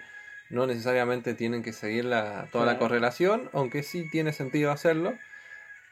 No 0.49 0.65
necesariamente 0.67 1.35
tienen 1.35 1.63
que 1.63 1.71
seguir 1.73 2.05
la, 2.05 2.49
toda 2.51 2.65
la 2.65 2.77
correlación, 2.79 3.49
aunque 3.53 3.83
sí 3.83 4.09
tiene 4.09 4.33
sentido 4.33 4.71
hacerlo. 4.71 5.17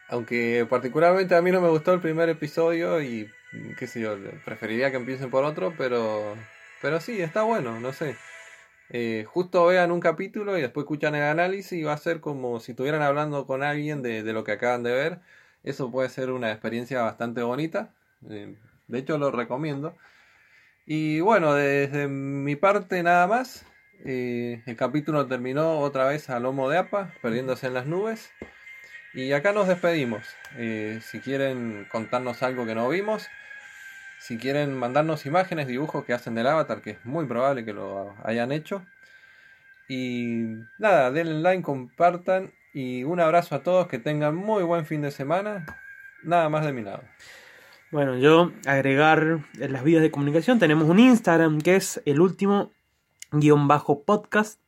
Aunque 0.09 0.65
particularmente 0.69 1.35
a 1.35 1.41
mí 1.41 1.51
no 1.51 1.61
me 1.61 1.69
gustó 1.69 1.93
el 1.93 2.01
primer 2.01 2.29
episodio 2.29 3.01
y 3.01 3.31
qué 3.77 3.87
sé 3.87 4.01
yo, 4.01 4.17
preferiría 4.45 4.91
que 4.91 4.97
empiecen 4.97 5.29
por 5.29 5.43
otro, 5.43 5.73
pero, 5.77 6.35
pero 6.81 6.99
sí, 6.99 7.21
está 7.21 7.43
bueno, 7.43 7.79
no 7.79 7.93
sé. 7.93 8.15
Eh, 8.93 9.25
justo 9.25 9.65
vean 9.67 9.91
un 9.91 10.01
capítulo 10.01 10.57
y 10.57 10.61
después 10.61 10.83
escuchan 10.83 11.15
el 11.15 11.23
análisis 11.23 11.71
y 11.79 11.83
va 11.83 11.93
a 11.93 11.97
ser 11.97 12.19
como 12.19 12.59
si 12.59 12.73
estuvieran 12.73 13.01
hablando 13.01 13.47
con 13.47 13.63
alguien 13.63 14.01
de, 14.01 14.21
lo 14.33 14.43
que 14.43 14.51
acaban 14.53 14.83
de 14.83 14.91
ver. 14.91 15.19
Eso 15.63 15.91
puede 15.91 16.09
ser 16.09 16.29
una 16.31 16.51
experiencia 16.51 17.01
bastante 17.01 17.41
bonita. 17.41 17.93
Eh, 18.29 18.55
de 18.87 18.99
hecho, 18.99 19.17
lo 19.17 19.31
recomiendo. 19.31 19.95
Y 20.85 21.21
bueno, 21.21 21.53
desde 21.53 22.07
mi 22.07 22.55
parte 22.55 23.03
nada 23.03 23.27
más. 23.27 23.65
Eh, 24.03 24.63
el 24.65 24.75
capítulo 24.75 25.27
terminó 25.27 25.79
otra 25.79 26.05
vez 26.07 26.29
a 26.29 26.39
lomo 26.39 26.69
de 26.69 26.79
APA, 26.79 27.13
perdiéndose 27.21 27.67
en 27.67 27.75
las 27.75 27.85
nubes. 27.85 28.31
Y 29.13 29.31
acá 29.33 29.53
nos 29.53 29.67
despedimos. 29.67 30.23
Si 31.01 31.19
quieren 31.19 31.87
contarnos 31.91 32.43
algo 32.43 32.65
que 32.65 32.75
no 32.75 32.89
vimos, 32.89 33.29
si 34.21 34.37
quieren 34.37 34.77
mandarnos 34.77 35.25
imágenes, 35.25 35.65
dibujos 35.65 36.05
que 36.05 36.13
hacen 36.13 36.35
del 36.35 36.45
avatar, 36.45 36.83
que 36.83 36.91
es 36.91 37.05
muy 37.05 37.25
probable 37.25 37.65
que 37.65 37.73
lo 37.73 38.13
hayan 38.23 38.51
hecho. 38.51 38.85
Y 39.89 40.43
nada, 40.77 41.09
denle 41.09 41.41
like, 41.41 41.63
compartan 41.63 42.53
y 42.71 43.03
un 43.03 43.19
abrazo 43.19 43.55
a 43.55 43.63
todos, 43.63 43.87
que 43.87 43.97
tengan 43.97 44.35
muy 44.35 44.61
buen 44.61 44.85
fin 44.85 45.01
de 45.01 45.09
semana. 45.09 45.65
Nada 46.23 46.49
más 46.49 46.63
de 46.63 46.71
mi 46.71 46.83
lado. 46.83 47.01
Bueno, 47.89 48.15
yo 48.15 48.51
agregar 48.67 49.39
en 49.59 49.73
las 49.73 49.83
vías 49.83 50.03
de 50.03 50.11
comunicación 50.11 50.59
tenemos 50.59 50.87
un 50.87 50.99
Instagram 50.99 51.59
que 51.59 51.75
es 51.75 51.99
el 52.05 52.21
último 52.21 52.71
guion 53.31 53.67
bajo 53.67 54.03
podcast. 54.03 54.61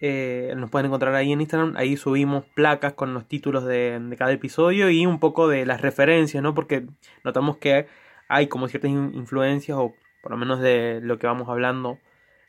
Eh, 0.00 0.54
nos 0.56 0.70
pueden 0.70 0.86
encontrar 0.86 1.12
ahí 1.16 1.32
en 1.32 1.40
Instagram. 1.40 1.74
Ahí 1.76 1.96
subimos 1.96 2.44
placas 2.54 2.92
con 2.92 3.14
los 3.14 3.26
títulos 3.26 3.64
de, 3.64 3.98
de 3.98 4.16
cada 4.16 4.30
episodio 4.30 4.90
y 4.90 5.06
un 5.06 5.18
poco 5.18 5.48
de 5.48 5.66
las 5.66 5.80
referencias, 5.80 6.40
¿no? 6.40 6.54
Porque 6.54 6.86
notamos 7.24 7.56
que 7.56 7.88
hay 8.28 8.46
como 8.48 8.68
ciertas 8.68 8.90
in- 8.90 9.12
influencias 9.14 9.76
o 9.78 9.94
por 10.22 10.32
lo 10.32 10.36
menos 10.38 10.60
de 10.60 11.00
lo 11.02 11.18
que 11.18 11.26
vamos 11.26 11.48
hablando 11.48 11.98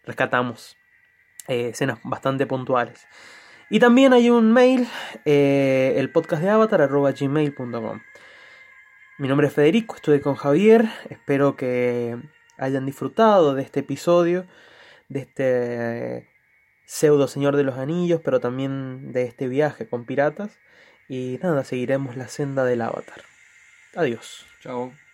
rescatamos 0.04 0.78
eh, 1.47 1.70
escenas 1.70 1.99
bastante 2.04 2.45
puntuales. 2.47 3.08
Y 3.70 3.80
también 3.80 4.14
hay 4.14 4.30
un 4.30 4.54
mail, 4.54 4.88
eh, 5.26 5.93
el 5.97 6.10
podcast 6.12 6.41
de 6.41 6.49
avatar 6.49 6.89
gmail.com. 6.89 8.02
Mi 9.18 9.28
nombre 9.28 9.47
es 9.47 9.54
Federico, 9.54 9.95
estuve 9.95 10.22
con 10.22 10.36
Javier, 10.36 10.86
espero 11.10 11.56
que 11.58 12.18
hayan 12.58 12.86
disfrutado 12.86 13.56
de 13.56 13.64
este 13.64 13.82
episodio, 13.82 14.45
de 15.10 15.20
este 15.20 16.30
pseudo 16.86 17.28
Señor 17.28 17.58
de 17.58 17.64
los 17.64 17.78
Anillos, 17.78 18.22
pero 18.24 18.39
también 18.39 19.12
de 19.12 19.24
este 19.24 19.47
viaje 19.49 19.89
con 19.89 20.06
piratas. 20.06 20.58
Y 21.10 21.39
nada, 21.41 21.64
seguiremos 21.64 22.16
la 22.16 22.28
senda 22.28 22.64
del 22.64 22.82
avatar. 22.82 23.22
Adiós. 23.95 24.45
Chao. 24.62 25.07